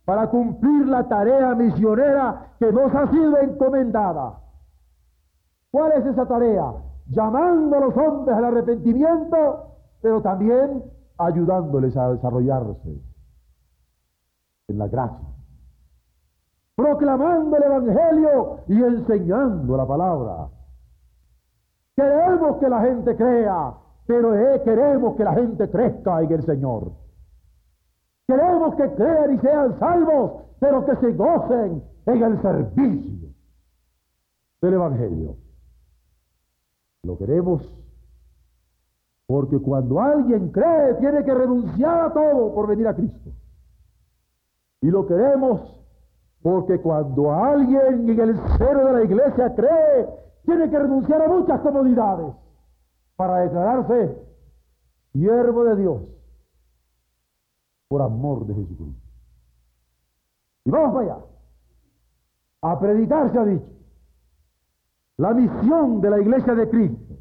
para 0.05 0.29
cumplir 0.31 0.87
la 0.87 1.07
tarea 1.09 1.55
misionera 1.55 2.55
que 2.59 2.73
nos 2.73 2.95
ha 2.95 3.11
sido 3.11 3.39
encomendada. 3.39 4.41
¿Cuál 5.71 5.93
es 5.93 6.07
esa 6.07 6.27
tarea? 6.27 6.73
Llamando 7.11 7.77
a 7.77 7.81
los 7.81 7.97
hombres 7.97 8.37
al 8.37 8.45
arrepentimiento, 8.45 9.67
pero 10.01 10.23
también 10.23 10.85
ayudándoles 11.19 11.97
a 11.97 12.13
desarrollarse 12.13 13.03
en 14.69 14.79
la 14.79 14.89
gracia. 14.89 15.29
Proclamando 16.77 17.57
el 17.57 17.63
Evangelio 17.65 18.59
y 18.69 18.83
enseñando 18.83 19.77
la 19.77 19.87
palabra. 19.87 20.49
Queremos 21.97 22.57
que 22.59 22.69
la 22.69 22.81
gente 22.81 23.17
crea, 23.17 23.75
pero 24.07 24.35
eh, 24.35 24.63
queremos 24.65 25.17
que 25.17 25.25
la 25.25 25.35
gente 25.35 25.69
crezca 25.69 26.23
en 26.23 26.33
el 26.33 26.43
Señor. 26.45 26.93
Queremos 28.27 28.77
que 28.77 28.89
crean 28.95 29.35
y 29.35 29.39
sean 29.41 29.79
salvos, 29.79 30.45
pero 30.61 30.87
que 30.87 30.97
se 30.97 31.13
gocen 31.13 31.83
en 32.07 32.23
el 32.23 32.41
servicio 32.41 33.29
del 34.63 34.75
Evangelio. 34.75 35.37
Lo 37.03 37.17
queremos 37.17 37.63
porque 39.27 39.59
cuando 39.59 40.01
alguien 40.01 40.51
cree 40.51 40.95
tiene 40.95 41.25
que 41.25 41.33
renunciar 41.33 42.01
a 42.01 42.13
todo 42.13 42.53
por 42.53 42.67
venir 42.67 42.89
a 42.89 42.95
Cristo. 42.95 43.31
Y 44.81 44.91
lo 44.91 45.07
queremos 45.07 45.81
porque 46.43 46.81
cuando 46.81 47.33
alguien 47.33 48.11
en 48.11 48.21
el 48.21 48.37
seno 48.59 48.87
de 48.87 48.93
la 48.93 49.05
iglesia 49.05 49.55
cree, 49.55 50.09
tiene 50.45 50.69
que 50.69 50.79
renunciar 50.79 51.23
a 51.23 51.29
muchas 51.29 51.61
comodidades 51.61 52.35
para 53.17 53.39
declararse 53.39 54.19
siervo 55.13 55.65
de 55.65 55.77
Dios 55.77 56.03
por 57.89 58.03
amor 58.03 58.47
de 58.47 58.55
Jesucristo. 58.55 59.09
Y 60.65 60.71
vamos 60.71 60.93
para 60.93 61.15
allá. 61.15 61.25
A 62.63 62.81
predicar 62.81 63.31
se 63.31 63.39
ha 63.39 63.45
dicho. 63.45 63.80
La 65.21 65.35
misión 65.35 66.01
de 66.01 66.09
la 66.09 66.19
iglesia 66.19 66.55
de 66.55 66.71
Cristo 66.71 67.19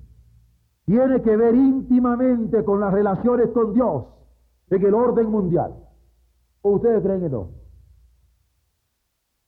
tiene 0.86 1.22
que 1.22 1.36
ver 1.36 1.54
íntimamente 1.54 2.64
con 2.64 2.80
las 2.80 2.94
relaciones 2.94 3.50
con 3.50 3.74
Dios 3.74 4.06
en 4.70 4.86
el 4.86 4.94
orden 4.94 5.30
mundial. 5.30 5.76
¿O 6.62 6.76
ustedes 6.76 7.04
creen 7.04 7.20
que 7.20 7.30
no? 7.30 7.50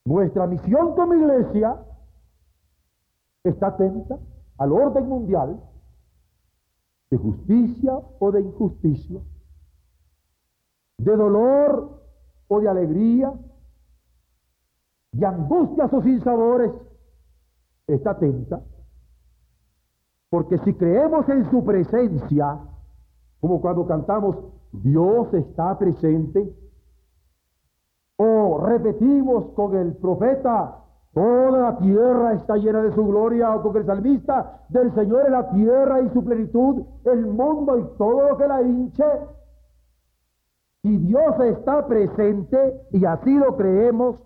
Nuestra 0.04 0.48
misión 0.48 0.96
como 0.96 1.14
iglesia 1.14 1.78
está 3.46 3.68
atenta 3.68 4.20
al 4.58 4.74
orden 4.74 5.08
mundial 5.08 5.64
de 7.10 7.18
justicia 7.18 7.94
o 8.20 8.32
de 8.34 8.42
injusticia, 8.42 9.22
de 10.98 11.16
dolor 11.16 12.04
o 12.50 12.60
de 12.60 12.68
alegría, 12.68 13.32
de 15.14 15.26
angustias 15.26 15.94
o 15.94 16.02
sinsabores, 16.02 16.91
está 17.96 18.12
atenta 18.12 18.62
Porque 20.30 20.58
si 20.60 20.74
creemos 20.74 21.28
en 21.30 21.50
su 21.52 21.64
presencia, 21.64 22.60
como 23.40 23.62
cuando 23.62 23.86
cantamos 23.86 24.38
Dios 24.72 25.34
está 25.34 25.78
presente, 25.78 26.56
o 28.18 28.60
repetimos 28.64 29.48
con 29.56 29.76
el 29.76 29.96
profeta, 29.98 30.78
toda 31.14 31.52
la 31.52 31.78
tierra 31.78 32.34
está 32.34 32.56
llena 32.56 32.84
de 32.84 32.94
su 32.94 33.06
gloria, 33.06 33.56
o 33.56 33.62
con 33.62 33.76
el 33.76 33.86
salmista, 33.86 34.64
del 34.70 34.94
Señor 34.94 35.26
es 35.26 35.32
la 35.32 35.50
tierra 35.50 36.02
y 36.02 36.10
su 36.12 36.24
plenitud, 36.24 36.84
el 37.06 37.26
mundo 37.26 37.80
y 37.80 37.98
todo 37.98 38.30
lo 38.30 38.38
que 38.38 38.48
la 38.48 38.62
hinche. 38.62 39.06
Si 40.84 40.98
Dios 40.98 41.40
está 41.42 41.86
presente, 41.88 42.88
y 42.92 43.04
así 43.06 43.38
lo 43.38 43.58
creemos, 43.58 44.24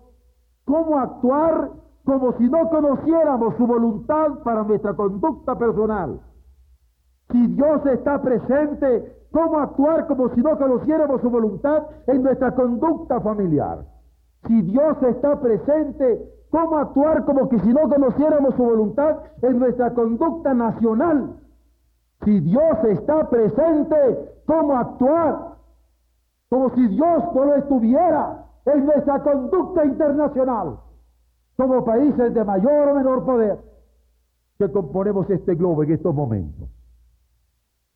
¿cómo 0.64 0.98
actuar 0.98 1.70
como 2.06 2.32
si 2.38 2.48
no 2.48 2.70
conociéramos 2.70 3.54
su 3.56 3.66
voluntad 3.66 4.38
para 4.42 4.62
nuestra 4.62 4.94
conducta 4.94 5.58
personal? 5.58 6.20
Si 7.30 7.46
Dios 7.48 7.84
está 7.84 8.22
presente, 8.22 9.16
¿Cómo 9.36 9.58
actuar 9.58 10.06
como 10.06 10.30
si 10.30 10.40
no 10.40 10.56
conociéramos 10.56 11.20
su 11.20 11.28
voluntad 11.28 11.82
en 12.06 12.22
nuestra 12.22 12.54
conducta 12.54 13.20
familiar? 13.20 13.84
Si 14.46 14.62
Dios 14.62 14.96
está 15.02 15.38
presente, 15.40 16.26
¿cómo 16.50 16.78
actuar 16.78 17.22
como 17.26 17.46
que 17.50 17.60
si 17.60 17.68
no 17.68 17.86
conociéramos 17.86 18.54
su 18.54 18.64
voluntad 18.64 19.18
en 19.42 19.58
nuestra 19.58 19.92
conducta 19.92 20.54
nacional? 20.54 21.36
Si 22.24 22.40
Dios 22.40 22.84
está 22.84 23.28
presente, 23.28 24.32
¿cómo 24.46 24.78
actuar 24.78 25.56
como 26.48 26.70
si 26.70 26.88
Dios 26.88 27.24
no 27.34 27.44
lo 27.44 27.56
estuviera 27.56 28.46
en 28.64 28.86
nuestra 28.86 29.22
conducta 29.22 29.84
internacional? 29.84 30.78
Como 31.56 31.84
países 31.84 32.34
de 32.34 32.44
mayor 32.44 32.88
o 32.88 32.94
menor 32.94 33.24
poder 33.24 33.58
que 34.58 34.70
componemos 34.70 35.28
este 35.30 35.54
globo 35.54 35.82
en 35.82 35.92
estos 35.92 36.14
momentos. 36.14 36.68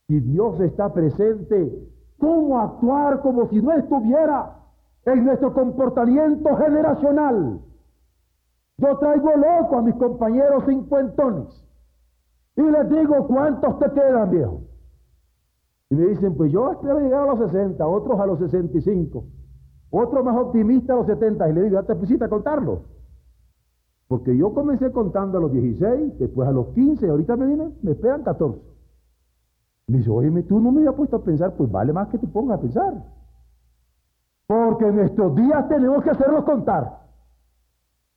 Si 0.08 0.20
Dios 0.20 0.60
está 0.60 0.92
presente, 0.92 1.88
¿cómo 2.18 2.60
actuar 2.60 3.20
como 3.20 3.48
si 3.48 3.62
no 3.62 3.72
estuviera 3.72 4.56
en 5.04 5.24
nuestro 5.24 5.52
comportamiento 5.54 6.56
generacional? 6.56 7.60
Yo 8.78 8.98
traigo 8.98 9.30
loco 9.36 9.76
a 9.76 9.82
mis 9.82 9.94
compañeros 9.96 10.64
cincuentones 10.66 11.64
y 12.56 12.62
les 12.62 12.88
digo, 12.90 13.26
¿cuántos 13.26 13.78
te 13.78 13.90
quedan, 13.92 14.30
viejo? 14.30 14.62
Y 15.90 15.96
me 15.96 16.06
dicen, 16.06 16.36
pues 16.36 16.52
yo 16.52 16.72
espero 16.72 17.00
llegar 17.00 17.28
a 17.28 17.34
los 17.34 17.50
60, 17.50 17.86
otros 17.86 18.20
a 18.20 18.26
los 18.26 18.38
65, 18.38 19.24
otros 19.90 20.24
más 20.24 20.36
optimistas 20.36 20.90
a 20.90 20.98
los 20.98 21.06
70. 21.06 21.48
Y 21.48 21.52
le 21.52 21.62
digo, 21.62 21.80
ya 21.80 21.86
te 21.86 21.94
pusiste 21.94 22.24
a 22.24 22.28
contarlo. 22.28 22.82
Porque 24.10 24.36
yo 24.36 24.52
comencé 24.52 24.90
contando 24.90 25.38
a 25.38 25.40
los 25.40 25.52
16, 25.52 26.18
después 26.18 26.48
a 26.48 26.50
los 26.50 26.74
15, 26.74 27.08
ahorita 27.08 27.36
me 27.36 27.46
vienen, 27.46 27.78
me 27.80 27.92
esperan 27.92 28.24
14. 28.24 28.60
Me 29.86 29.98
dice, 29.98 30.10
oye, 30.10 30.42
tú 30.42 30.58
no 30.58 30.72
me 30.72 30.80
habías 30.80 30.96
puesto 30.96 31.18
a 31.18 31.22
pensar, 31.22 31.54
pues 31.56 31.70
vale 31.70 31.92
más 31.92 32.08
que 32.08 32.18
te 32.18 32.26
pongas 32.26 32.58
a 32.58 32.60
pensar. 32.60 33.04
Porque 34.48 34.88
en 34.88 34.98
estos 34.98 35.32
días 35.36 35.68
tenemos 35.68 36.02
que 36.02 36.10
hacerlos 36.10 36.42
contar. 36.42 37.02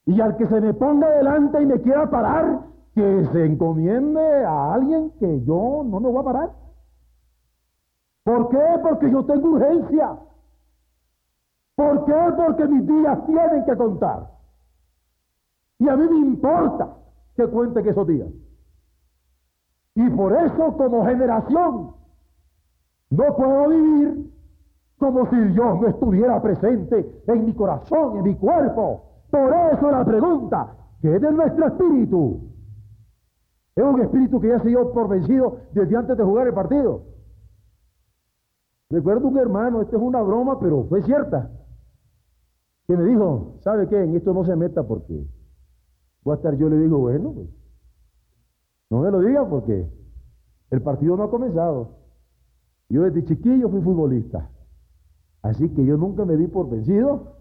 Y 0.08 0.19
al 0.19 0.36
que 0.36 0.47
se 0.47 0.62
me 0.62 0.73
ponga 0.73 1.12
delante 1.12 1.62
y 1.62 1.65
me 1.67 1.79
quiera 1.79 2.10
parar, 2.10 2.62
que 2.95 3.25
se 3.32 3.45
encomiende 3.45 4.45
a 4.45 4.73
alguien 4.73 5.12
que 5.19 5.43
yo 5.45 5.84
no 5.86 5.99
me 5.99 6.10
voy 6.10 6.21
a 6.21 6.23
parar. 6.23 6.49
¿Por 8.23 8.49
qué? 8.49 8.65
Porque 8.82 9.12
yo 9.12 9.23
tengo 9.25 9.47
urgencia. 9.47 10.17
¿Por 11.75 12.06
qué? 12.06 12.15
Porque 12.36 12.65
mis 12.65 12.84
días 12.84 13.27
tienen 13.27 13.63
que 13.65 13.77
contar. 13.77 14.33
Y 15.84 15.89
a 15.89 15.98
mí 15.98 16.08
me 16.10 16.28
importa 16.28 16.96
que 17.36 17.46
cuente 17.48 17.84
que 17.84 17.89
esos 17.89 18.08
días. 18.08 18.30
Y 19.96 20.10
por 20.12 20.32
eso 20.32 20.78
como 20.78 21.06
generación 21.06 21.93
no 23.10 23.36
puedo 23.36 23.67
vivir 23.67 24.32
como 24.98 25.30
si 25.30 25.36
Dios 25.36 25.82
no 25.82 25.88
estuviera 25.88 26.41
presente 26.41 27.22
en 27.28 27.46
mi 27.46 27.54
corazón, 27.54 28.17
en 28.17 28.24
mi 28.24 28.36
cuerpo. 28.36 29.26
Por 29.30 29.54
eso 29.74 29.91
la 29.91 30.06
pregunta, 30.06 30.74
¿qué 31.02 31.15
es 31.15 31.22
de 31.22 31.32
nuestro 31.34 31.67
espíritu? 31.67 32.39
Es 33.76 33.84
un 33.84 34.02
espíritu 34.02 34.39
que 34.39 34.48
ya 34.48 34.60
se 34.60 34.69
dio 34.69 34.93
por 34.93 35.10
vencido 35.10 35.58
desde 35.74 35.98
antes 35.98 36.17
de 36.17 36.24
jugar 36.24 36.48
el 36.48 36.54
partido. 36.54 37.04
Recuerdo 38.89 39.28
un 39.28 39.38
hermano, 39.38 39.82
esta 39.82 39.98
es 39.98 40.02
una 40.02 40.22
broma, 40.22 40.62
pero 40.62 40.86
fue 40.86 41.02
cierta, 41.04 41.52
que 42.88 42.96
me 42.96 43.04
dijo, 43.04 43.58
¿sabe 43.60 43.89
qué? 43.89 44.02
En 44.02 44.15
esto 44.15 44.34
no 44.34 44.46
se 44.46 44.56
meta 44.56 44.84
porque 44.84 45.28
voy 46.23 46.33
a 46.33 46.36
estar, 46.38 46.55
yo 46.57 46.69
le 46.69 46.77
digo, 46.77 46.99
bueno, 46.99 47.33
pues 47.33 47.47
no 48.89 49.01
me 49.01 49.12
lo 49.12 49.19
diga 49.21 49.47
porque 49.47 49.89
el 50.69 50.81
partido 50.81 51.17
no 51.17 51.23
ha 51.23 51.29
comenzado. 51.29 51.97
Yo 52.89 53.03
desde 53.03 53.25
chiquillo 53.25 53.69
fui 53.69 53.81
futbolista. 53.81 54.49
Así 55.41 55.69
que 55.69 55.86
yo 55.86 55.97
nunca 55.97 56.25
me 56.25 56.38
di 56.38 56.47
por 56.47 56.69
vencido 56.69 57.38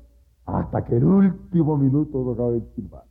hasta 0.47 0.85
que 0.85 0.97
el 0.97 1.05
último 1.05 1.77
minuto 1.77 2.25
tocaba 2.25 2.51
el 2.51 2.63
silbar. 2.75 3.05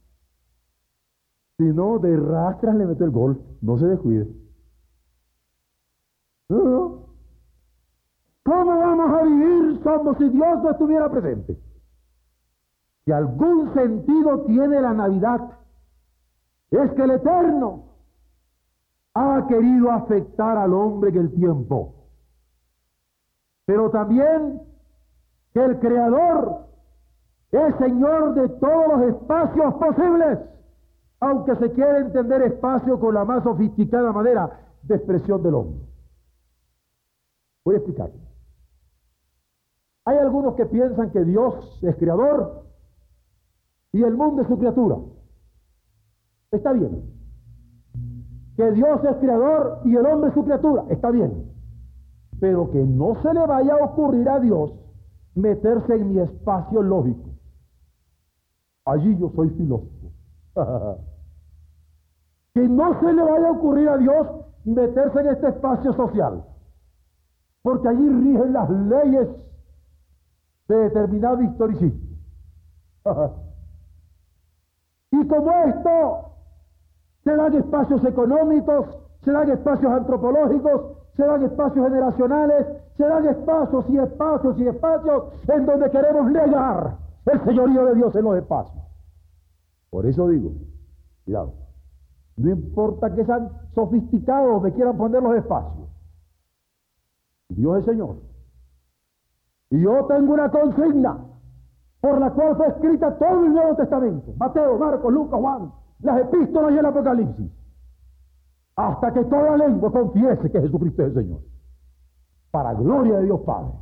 Si 1.58 1.66
no, 1.66 2.00
de 2.00 2.18
rastras 2.18 2.76
le 2.76 2.86
meto 2.86 3.06
el 3.06 3.12
gol. 3.12 3.42
No 3.62 3.78
se 3.78 3.86
descuide. 3.86 4.28
¿Cómo 8.44 8.78
vamos 8.78 9.12
a 9.14 9.24
vivir 9.24 9.80
como 9.82 10.16
si 10.18 10.30
Dios 10.30 10.64
no 10.64 10.72
estuviera 10.72 11.10
presente? 11.10 11.58
Si 13.06 13.12
algún 13.12 13.74
sentido 13.74 14.42
tiene 14.42 14.82
la 14.82 14.94
Navidad, 14.94 15.61
es 16.78 16.92
que 16.94 17.04
el 17.04 17.12
Eterno 17.12 17.84
ha 19.14 19.46
querido 19.48 19.92
afectar 19.92 20.58
al 20.58 20.74
hombre 20.74 21.10
en 21.10 21.18
el 21.18 21.34
tiempo. 21.34 21.96
Pero 23.66 23.90
también 23.92 24.62
que 25.54 25.64
el 25.64 25.80
Creador 25.80 26.66
es 27.52 27.76
Señor 27.76 28.34
de 28.36 28.48
todos 28.48 28.88
los 28.88 29.02
espacios 29.14 29.74
posibles, 29.76 30.40
aunque 31.20 31.56
se 31.58 31.72
quiere 31.74 32.00
entender 32.00 32.42
espacio 32.44 33.00
con 33.00 33.14
la 33.14 33.26
más 33.26 33.44
sofisticada 33.44 34.14
manera 34.14 34.60
de 34.84 34.96
expresión 34.96 35.44
del 35.44 35.56
hombre. 35.56 35.82
Voy 37.66 37.76
a 37.76 37.78
explicar. 37.78 38.12
Hay 40.06 40.18
algunos 40.18 40.56
que 40.56 40.66
piensan 40.66 41.12
que 41.12 41.24
Dios 41.24 41.80
es 41.84 41.96
creador 41.98 42.64
y 43.92 44.04
el 44.04 44.16
mundo 44.16 44.42
es 44.42 44.48
su 44.48 44.58
criatura. 44.58 44.98
Está 46.52 46.74
bien 46.74 47.22
que 48.56 48.72
Dios 48.72 49.04
es 49.04 49.16
creador 49.18 49.82
y 49.86 49.96
el 49.96 50.06
hombre 50.06 50.30
es 50.30 50.36
su 50.36 50.44
criatura, 50.44 50.86
está 50.90 51.10
bien. 51.10 51.52
Pero 52.40 52.70
que 52.72 52.84
no 52.84 53.20
se 53.22 53.34
le 53.34 53.46
vaya 53.46 53.74
a 53.74 53.86
ocurrir 53.86 54.30
a 54.30 54.40
Dios 54.40 54.72
meterse 55.36 55.96
en 55.96 56.14
mi 56.14 56.20
espacio 56.20 56.82
lógico. 56.82 57.30
Allí 58.86 59.18
yo 59.18 59.32
soy 59.36 59.50
filósofo. 59.52 60.12
que 62.54 62.68
no 62.68 63.00
se 63.00 63.14
le 63.14 63.24
vaya 63.24 63.48
a 63.48 63.52
ocurrir 63.52 63.90
a 63.90 63.98
Dios 63.98 64.28
meterse 64.66 65.22
en 65.22 65.28
este 65.28 65.48
espacio 65.50 65.94
social. 65.94 66.44
Porque 67.62 67.88
allí 67.88 68.10
rigen 68.10 68.54
las 68.54 68.70
leyes 68.70 69.28
de 70.68 70.76
determinado 70.76 71.42
historicismo. 71.42 72.18
y 75.12 75.28
como 75.28 75.52
esto 75.52 76.31
se 77.24 77.36
dan 77.36 77.54
espacios 77.54 78.04
económicos, 78.04 78.98
se 79.24 79.32
dan 79.32 79.50
espacios 79.50 79.92
antropológicos, 79.92 80.98
se 81.16 81.24
dan 81.24 81.44
espacios 81.44 81.88
generacionales, 81.88 82.68
se 82.98 83.04
dan 83.04 83.28
espacios 83.28 83.86
y 83.90 83.98
espacios 83.98 84.60
y 84.60 84.68
espacios 84.68 85.24
en 85.48 85.66
donde 85.66 85.90
queremos 85.92 86.32
negar 86.32 86.98
el 87.26 87.44
señorío 87.44 87.86
de 87.86 87.96
Dios 87.96 88.16
en 88.16 88.24
los 88.24 88.38
espacios. 88.38 88.84
Por 89.90 90.06
eso 90.06 90.28
digo, 90.30 90.52
cuidado, 91.26 91.54
no 92.38 92.50
importa 92.50 93.14
que 93.14 93.26
sean 93.26 93.50
sofisticados 93.76 94.62
me 94.64 94.74
quieran 94.74 94.98
poner 94.98 95.22
los 95.22 95.36
espacios. 95.36 95.90
Dios 97.50 97.80
es 97.80 97.86
Señor. 97.86 98.16
Y 99.70 99.82
yo 99.82 100.06
tengo 100.06 100.34
una 100.34 100.50
consigna 100.50 101.18
por 102.02 102.20
la 102.20 102.32
cual 102.32 102.56
fue 102.58 102.68
escrita 102.68 103.18
todo 103.18 103.46
el 103.46 103.54
Nuevo 103.54 103.76
Testamento. 103.76 104.34
Mateo, 104.38 104.78
Marcos, 104.78 105.14
Lucas, 105.14 105.40
Juan, 105.40 105.72
las 106.02 106.22
epístolas 106.22 106.74
y 106.74 106.78
el 106.78 106.86
Apocalipsis, 106.86 107.52
hasta 108.76 109.14
que 109.14 109.24
toda 109.26 109.58
lengua 109.58 109.92
confiese 109.92 110.52
que 110.52 110.62
Jesucristo 110.62 111.04
es 111.04 111.10
el 111.10 111.24
Señor, 111.24 111.42
para 112.52 112.74
gloria 112.74 113.18
de 113.18 113.26
Dios 113.26 113.42
Padre. 113.42 113.74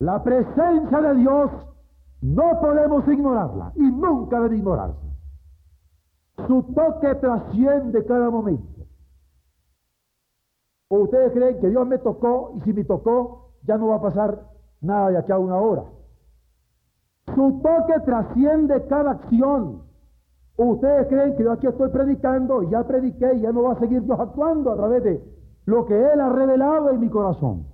La 0.00 0.22
presencia 0.22 1.00
de 1.00 1.14
Dios 1.14 1.50
no 2.20 2.60
podemos 2.60 3.06
ignorarla 3.08 3.72
y 3.76 3.82
nunca 3.82 4.40
debe 4.40 4.56
ignorarse. 4.56 4.98
Su 6.46 6.62
toque 6.74 7.14
trasciende 7.16 8.04
cada 8.04 8.28
momento. 8.28 8.86
¿O 10.88 10.98
ustedes 10.98 11.32
creen 11.32 11.60
que 11.60 11.70
Dios 11.70 11.86
me 11.86 11.98
tocó 11.98 12.54
y 12.56 12.60
si 12.62 12.72
me 12.72 12.84
tocó 12.84 13.52
ya 13.62 13.78
no 13.78 13.88
va 13.88 13.96
a 13.96 14.02
pasar 14.02 14.50
nada 14.80 15.10
de 15.10 15.18
aquí 15.18 15.32
a 15.32 15.38
una 15.38 15.56
hora? 15.56 15.84
Su 17.34 17.60
toque 17.62 18.00
trasciende 18.04 18.86
cada 18.86 19.12
acción 19.12 19.83
ustedes 20.56 21.08
creen 21.08 21.36
que 21.36 21.44
yo 21.44 21.52
aquí 21.52 21.66
estoy 21.66 21.90
predicando, 21.90 22.62
y 22.62 22.70
ya 22.70 22.84
prediqué 22.84 23.34
y 23.34 23.40
ya 23.40 23.52
no 23.52 23.64
va 23.64 23.72
a 23.72 23.78
seguir 23.78 24.02
Dios 24.02 24.18
actuando 24.18 24.72
a 24.72 24.76
través 24.76 25.02
de 25.02 25.22
lo 25.66 25.84
que 25.86 25.94
Él 25.94 26.20
ha 26.20 26.28
revelado 26.28 26.90
en 26.90 27.00
mi 27.00 27.08
corazón. 27.08 27.66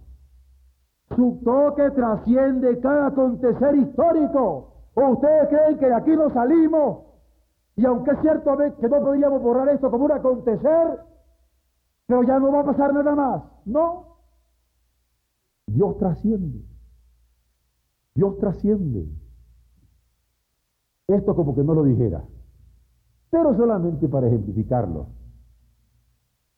Su 1.17 1.41
toque 1.45 1.91
trasciende 1.91 2.79
cada 2.81 3.09
acontecer 3.09 3.75
histórico. 3.75 4.69
¿O 4.95 5.09
ustedes 5.11 5.49
creen 5.49 5.79
que 5.79 5.87
de 5.87 5.95
aquí 5.95 6.17
no 6.17 6.31
salimos? 6.31 7.05
Y 7.77 7.85
aunque 7.85 8.13
es 8.13 8.21
cierto 8.21 8.57
que 8.57 8.89
no 8.89 9.01
podríamos 9.01 9.43
borrar 9.43 9.69
esto 9.69 9.91
como 9.91 10.05
un 10.05 10.13
acontecer, 10.13 11.01
pero 12.07 12.23
ya 12.25 12.39
no 12.39 12.53
va 12.53 12.61
a 12.61 12.65
pasar 12.65 12.93
nada 12.93 13.15
más. 13.15 13.43
No. 13.65 14.19
Dios 15.67 15.97
trasciende. 15.99 16.65
Dios 18.15 18.39
trasciende. 18.39 19.09
Esto 21.09 21.35
como 21.35 21.55
que 21.55 21.65
no 21.65 21.75
lo 21.75 21.85
dijera. 21.85 22.23
Pero 23.31 23.57
solamente 23.57 24.09
para 24.09 24.27
ejemplificarlo. 24.27 25.07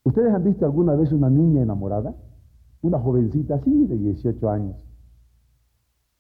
¿Ustedes 0.05 0.33
han 0.35 0.43
visto 0.43 0.65
alguna 0.65 0.95
vez 0.95 1.13
una 1.13 1.31
niña 1.31 1.63
enamorada? 1.63 2.15
Una 2.81 2.99
jovencita 2.99 3.57
así 3.57 3.87
de 3.87 3.97
18 3.97 4.51
años. 4.51 4.77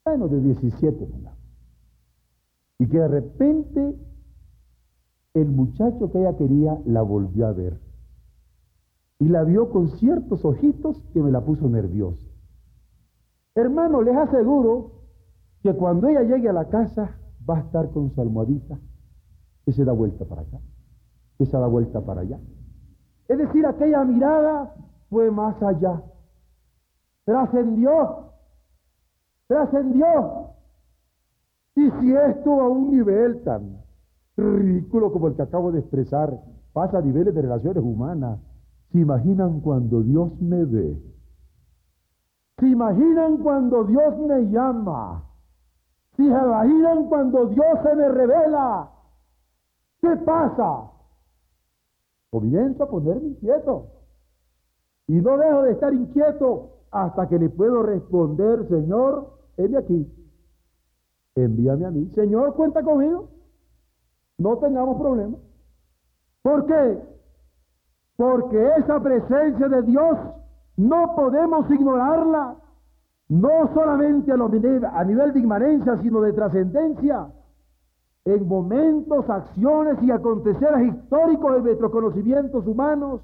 Bueno, 0.04 0.28
de 0.28 0.40
17, 0.40 1.08
Y 2.78 2.86
que 2.86 2.98
de 2.98 3.08
repente 3.08 3.96
el 5.34 5.48
muchacho 5.48 6.12
que 6.12 6.20
ella 6.20 6.36
quería 6.36 6.78
la 6.84 7.02
volvió 7.02 7.46
a 7.46 7.52
ver. 7.52 7.80
Y 9.18 9.28
la 9.28 9.44
vio 9.44 9.70
con 9.70 9.88
ciertos 9.88 10.44
ojitos 10.44 11.02
que 11.12 11.22
me 11.22 11.30
la 11.30 11.44
puso 11.44 11.68
nerviosa. 11.68 12.26
Hermano, 13.54 14.02
les 14.02 14.16
aseguro 14.16 14.92
que 15.62 15.74
cuando 15.74 16.08
ella 16.08 16.22
llegue 16.22 16.48
a 16.48 16.52
la 16.52 16.68
casa 16.68 17.16
va 17.48 17.58
a 17.58 17.60
estar 17.60 17.90
con 17.90 18.10
su 18.10 18.20
almohadita 18.20 18.78
que 19.64 19.72
se 19.72 19.84
da 19.84 19.92
vuelta 19.92 20.24
para 20.24 20.42
acá, 20.42 20.58
se 21.44 21.58
da 21.58 21.66
vuelta 21.66 22.00
para 22.00 22.22
allá. 22.22 22.38
Es 23.28 23.38
decir, 23.38 23.66
aquella 23.66 24.04
mirada 24.04 24.74
fue 25.10 25.30
más 25.30 25.60
allá. 25.62 26.02
Trascendió, 27.24 28.32
trascendió. 29.46 30.50
Y 31.74 31.90
si 31.90 32.14
esto 32.14 32.60
a 32.60 32.68
un 32.68 32.90
nivel 32.90 33.42
tan 33.44 33.78
ridículo 34.36 35.12
como 35.12 35.28
el 35.28 35.36
que 35.36 35.42
acabo 35.42 35.72
de 35.72 35.80
expresar 35.80 36.38
pasa 36.72 36.98
a 36.98 37.02
niveles 37.02 37.34
de 37.34 37.42
relaciones 37.42 37.82
humanas, 37.82 38.38
¿se 38.90 38.98
imaginan 38.98 39.60
cuando 39.60 40.02
Dios 40.02 40.38
me 40.40 40.64
ve? 40.64 40.96
¿Se 42.58 42.68
imaginan 42.68 43.38
cuando 43.38 43.84
Dios 43.84 44.18
me 44.18 44.42
llama? 44.50 45.24
¿Se 46.16 46.24
imaginan 46.24 47.06
cuando 47.06 47.46
Dios 47.46 47.78
se 47.82 47.96
me 47.96 48.08
revela? 48.08 48.91
¿Qué 50.02 50.16
pasa? 50.16 50.90
Comienzo 52.30 52.82
a 52.82 52.90
ponerme 52.90 53.28
inquieto. 53.28 53.86
Y 55.06 55.14
no 55.20 55.38
dejo 55.38 55.62
de 55.62 55.72
estar 55.72 55.94
inquieto 55.94 56.70
hasta 56.90 57.28
que 57.28 57.38
le 57.38 57.48
puedo 57.48 57.84
responder, 57.84 58.66
Señor, 58.68 59.30
heme 59.56 59.78
aquí. 59.78 60.12
Envíame 61.36 61.86
a 61.86 61.90
mí. 61.92 62.10
Señor, 62.16 62.54
cuenta 62.54 62.82
conmigo. 62.82 63.28
No 64.38 64.58
tengamos 64.58 65.00
problemas. 65.00 65.40
¿Por 66.42 66.66
qué? 66.66 66.98
Porque 68.16 68.70
esa 68.78 69.00
presencia 69.00 69.68
de 69.68 69.82
Dios 69.82 70.18
no 70.76 71.14
podemos 71.14 71.70
ignorarla, 71.70 72.56
no 73.28 73.72
solamente 73.72 74.32
a, 74.32 74.98
a 74.98 75.04
nivel 75.04 75.32
de 75.32 75.38
inmanencia, 75.38 75.96
sino 76.02 76.20
de 76.22 76.32
trascendencia 76.32 77.30
en 78.24 78.46
momentos, 78.46 79.28
acciones 79.28 80.00
y 80.02 80.10
aconteceres 80.10 80.94
históricos 80.94 81.56
de 81.56 81.62
nuestros 81.62 81.90
conocimientos 81.90 82.66
humanos 82.66 83.20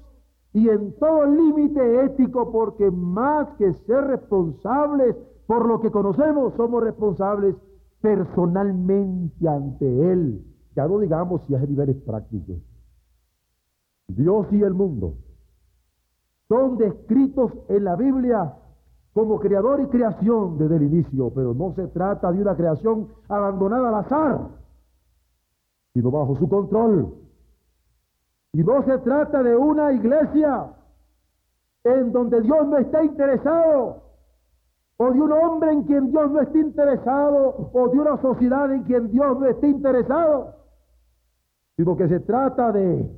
y 0.51 0.67
en 0.67 0.93
todo 0.97 1.25
límite 1.25 2.05
ético, 2.05 2.51
porque 2.51 2.89
más 2.91 3.47
que 3.57 3.71
ser 3.85 4.05
responsables 4.05 5.15
por 5.47 5.65
lo 5.65 5.79
que 5.79 5.91
conocemos, 5.91 6.53
somos 6.55 6.83
responsables 6.83 7.55
personalmente 8.01 9.47
ante 9.47 10.11
Él. 10.11 10.43
Ya 10.75 10.87
no 10.87 10.99
digamos 10.99 11.43
si 11.45 11.55
es 11.55 11.61
a 11.61 11.65
niveles 11.65 11.95
prácticos. 11.97 12.57
Dios 14.07 14.47
y 14.51 14.61
el 14.63 14.73
mundo 14.73 15.13
son 16.47 16.77
descritos 16.77 17.53
en 17.69 17.83
la 17.83 17.95
Biblia 17.95 18.55
como 19.13 19.39
creador 19.39 19.81
y 19.81 19.85
creación 19.87 20.57
desde 20.57 20.77
el 20.77 20.83
inicio, 20.83 21.31
pero 21.33 21.53
no 21.53 21.73
se 21.75 21.87
trata 21.87 22.31
de 22.31 22.41
una 22.41 22.55
creación 22.55 23.07
abandonada 23.27 23.89
al 23.89 23.95
azar 23.95 24.59
sino 25.93 26.11
bajo 26.11 26.35
su 26.35 26.47
control. 26.47 27.13
Y 28.53 28.63
no 28.63 28.83
se 28.83 28.97
trata 28.99 29.43
de 29.43 29.55
una 29.55 29.91
iglesia 29.91 30.73
en 31.83 32.11
donde 32.11 32.41
Dios 32.41 32.67
no 32.67 32.77
está 32.77 33.03
interesado, 33.03 34.03
o 34.97 35.11
de 35.11 35.21
un 35.21 35.31
hombre 35.31 35.71
en 35.71 35.83
quien 35.83 36.11
Dios 36.11 36.31
no 36.31 36.41
está 36.41 36.57
interesado, 36.57 37.69
o 37.73 37.89
de 37.89 37.99
una 37.99 38.17
sociedad 38.21 38.71
en 38.73 38.83
quien 38.83 39.11
Dios 39.11 39.39
no 39.39 39.45
está 39.45 39.67
interesado, 39.67 40.55
sino 41.77 41.95
que 41.95 42.07
se 42.09 42.19
trata 42.21 42.71
de 42.71 43.09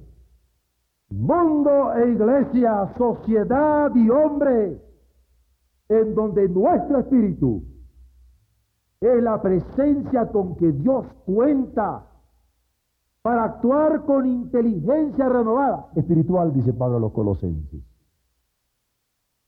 mundo 1.09 1.93
e 1.93 2.11
iglesia, 2.11 2.93
sociedad 2.97 3.93
y 3.95 4.09
hombre, 4.09 4.81
en 5.89 6.15
donde 6.15 6.47
nuestro 6.47 6.99
espíritu 6.99 7.63
es 9.01 9.21
la 9.23 9.41
presencia 9.41 10.27
con 10.27 10.55
que 10.55 10.71
Dios 10.71 11.05
cuenta 11.25 12.10
para 13.21 13.43
actuar 13.43 14.03
con 14.05 14.25
inteligencia 14.25 15.29
renovada, 15.29 15.87
espiritual, 15.95 16.53
dice 16.53 16.73
Pablo 16.73 16.97
a 16.97 16.99
los 17.01 17.11
colosenses. 17.11 17.81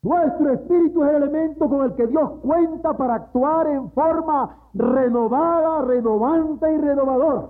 Nuestro 0.03 0.51
espíritu 0.51 1.03
es 1.03 1.09
el 1.11 1.23
elemento 1.23 1.69
con 1.69 1.85
el 1.85 1.95
que 1.95 2.07
Dios 2.07 2.29
cuenta 2.41 2.95
para 2.95 3.15
actuar 3.15 3.67
en 3.67 3.89
forma 3.91 4.69
renovada, 4.73 5.81
renovante 5.85 6.71
y 6.73 6.77
renovadora. 6.77 7.49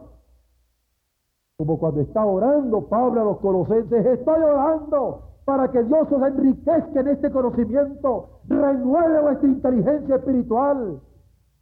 Como 1.58 1.80
cuando 1.80 2.02
está 2.02 2.24
orando 2.24 2.88
Pablo 2.88 3.22
a 3.22 3.24
los 3.26 3.40
colosenses, 3.40 4.06
estoy 4.06 4.42
orando 4.42 5.24
para 5.46 5.70
que 5.72 5.84
Dios 5.84 6.08
os 6.12 6.22
enriquezca 6.22 7.00
en 7.00 7.08
este 7.08 7.32
conocimiento, 7.32 8.40
renueve 8.48 9.22
vuestra 9.22 9.48
inteligencia 9.48 10.16
espiritual, 10.16 11.02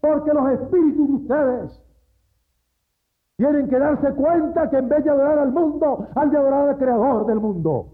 porque 0.02 0.34
los 0.34 0.50
espíritus 0.52 1.08
de 1.08 1.14
ustedes 1.14 1.82
tienen 3.42 3.68
que 3.70 3.80
darse 3.80 4.14
cuenta 4.14 4.70
que 4.70 4.78
en 4.78 4.88
vez 4.88 5.04
de 5.04 5.10
adorar 5.10 5.40
al 5.40 5.52
mundo, 5.52 6.08
han 6.14 6.30
de 6.30 6.38
adorar 6.38 6.70
al 6.70 6.78
creador 6.78 7.26
del 7.26 7.40
mundo. 7.40 7.88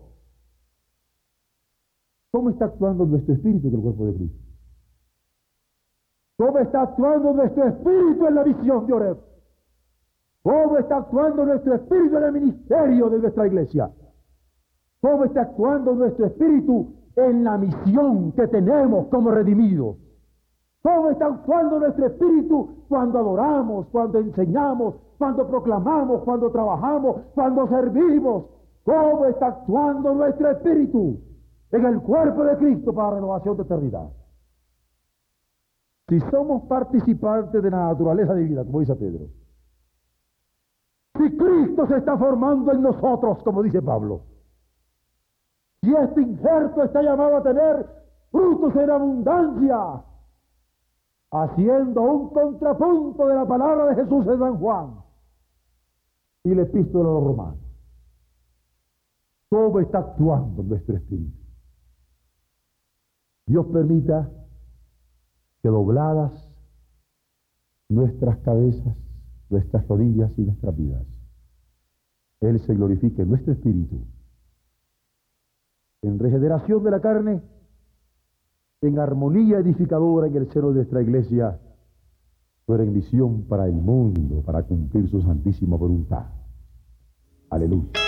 ¿Cómo 2.31 2.49
está 2.49 2.65
actuando 2.65 3.05
nuestro 3.05 3.33
espíritu 3.33 3.69
en 3.69 3.75
el 3.75 3.81
cuerpo 3.81 4.07
de 4.07 4.15
Cristo? 4.15 4.37
¿Cómo 6.37 6.57
está 6.59 6.81
actuando 6.81 7.33
nuestro 7.33 7.63
espíritu 7.65 8.27
en 8.27 8.35
la 8.35 8.43
visión 8.43 8.87
de 8.87 8.93
Oreb? 8.93 9.17
¿Cómo 10.41 10.77
está 10.79 10.97
actuando 10.97 11.45
nuestro 11.45 11.75
espíritu 11.75 12.17
en 12.17 12.23
el 12.23 12.31
ministerio 12.33 13.09
de 13.09 13.19
nuestra 13.19 13.47
iglesia? 13.47 13.89
¿Cómo 14.99 15.23
está 15.23 15.43
actuando 15.43 15.95
nuestro 15.95 16.25
espíritu 16.25 16.93
en 17.15 17.45
la 17.45 17.57
misión 17.57 18.33
que 18.33 18.49
tenemos 18.49 19.07
como 19.07 19.31
redimidos? 19.31 19.95
¿Cómo 20.83 21.09
está 21.09 21.25
actuando 21.25 21.79
nuestro 21.79 22.07
espíritu 22.07 22.85
cuando 22.87 23.19
adoramos, 23.19 23.87
cuando 23.87 24.19
enseñamos, 24.19 24.95
cuando 25.17 25.47
proclamamos, 25.47 26.23
cuando 26.23 26.51
trabajamos, 26.51 27.21
cuando 27.33 27.67
servimos. 27.67 28.45
¿Cómo 28.83 29.25
está 29.25 29.47
actuando 29.47 30.13
nuestro 30.13 30.51
espíritu 30.51 31.19
en 31.71 31.85
el 31.85 32.01
cuerpo 32.01 32.43
de 32.45 32.57
Cristo 32.57 32.93
para 32.93 33.15
renovación 33.15 33.57
de 33.57 33.63
eternidad? 33.63 34.09
Si 36.07 36.21
somos 36.31 36.63
participantes 36.63 37.61
de 37.61 37.69
la 37.69 37.87
naturaleza 37.87 38.33
divina, 38.33 38.63
como 38.63 38.79
dice 38.79 38.95
Pedro, 38.95 39.25
si 41.17 41.35
Cristo 41.35 41.87
se 41.87 41.97
está 41.97 42.17
formando 42.17 42.71
en 42.71 42.81
nosotros, 42.81 43.43
como 43.43 43.61
dice 43.61 43.81
Pablo, 43.81 44.21
si 45.81 45.93
este 45.93 46.21
injerto 46.21 46.83
está 46.83 47.01
llamado 47.01 47.37
a 47.37 47.43
tener 47.43 47.85
frutos 48.31 48.73
en 48.75 48.89
abundancia, 48.89 50.03
haciendo 51.31 52.01
un 52.01 52.29
contrapunto 52.29 53.27
de 53.27 53.35
la 53.35 53.45
palabra 53.45 53.87
de 53.87 54.03
Jesús 54.03 54.25
en 54.27 54.39
San 54.39 54.57
Juan, 54.57 55.07
y 56.43 56.55
la 56.55 56.61
epístola 56.61 57.09
a 57.09 57.13
los 57.13 57.23
romanos. 57.23 57.59
¿Cómo 59.49 59.79
está 59.79 59.99
actuando 59.99 60.63
nuestro 60.63 60.95
espíritu? 60.95 61.37
Dios 63.45 63.65
permita 63.67 64.29
que 65.61 65.69
dobladas 65.69 66.33
nuestras 67.89 68.37
cabezas, 68.39 68.95
nuestras 69.49 69.87
rodillas 69.87 70.31
y 70.37 70.41
nuestras 70.41 70.75
vidas, 70.75 71.05
Él 72.41 72.59
se 72.59 72.75
glorifique 72.75 73.21
en 73.21 73.29
nuestro 73.29 73.53
espíritu, 73.53 74.05
en 76.01 76.19
regeneración 76.19 76.83
de 76.83 76.91
la 76.91 77.01
carne, 77.01 77.41
en 78.81 78.99
armonía 78.99 79.57
edificadora 79.57 80.27
en 80.27 80.35
el 80.35 80.51
seno 80.51 80.69
de 80.69 80.75
nuestra 80.75 81.01
iglesia, 81.01 81.59
en 82.67 82.93
visión 82.93 83.43
para 83.43 83.65
el 83.65 83.73
mundo, 83.73 84.41
para 84.45 84.63
cumplir 84.63 85.09
su 85.09 85.21
santísima 85.21 85.77
voluntad. 85.77 86.25
Aleluya. 87.49 88.06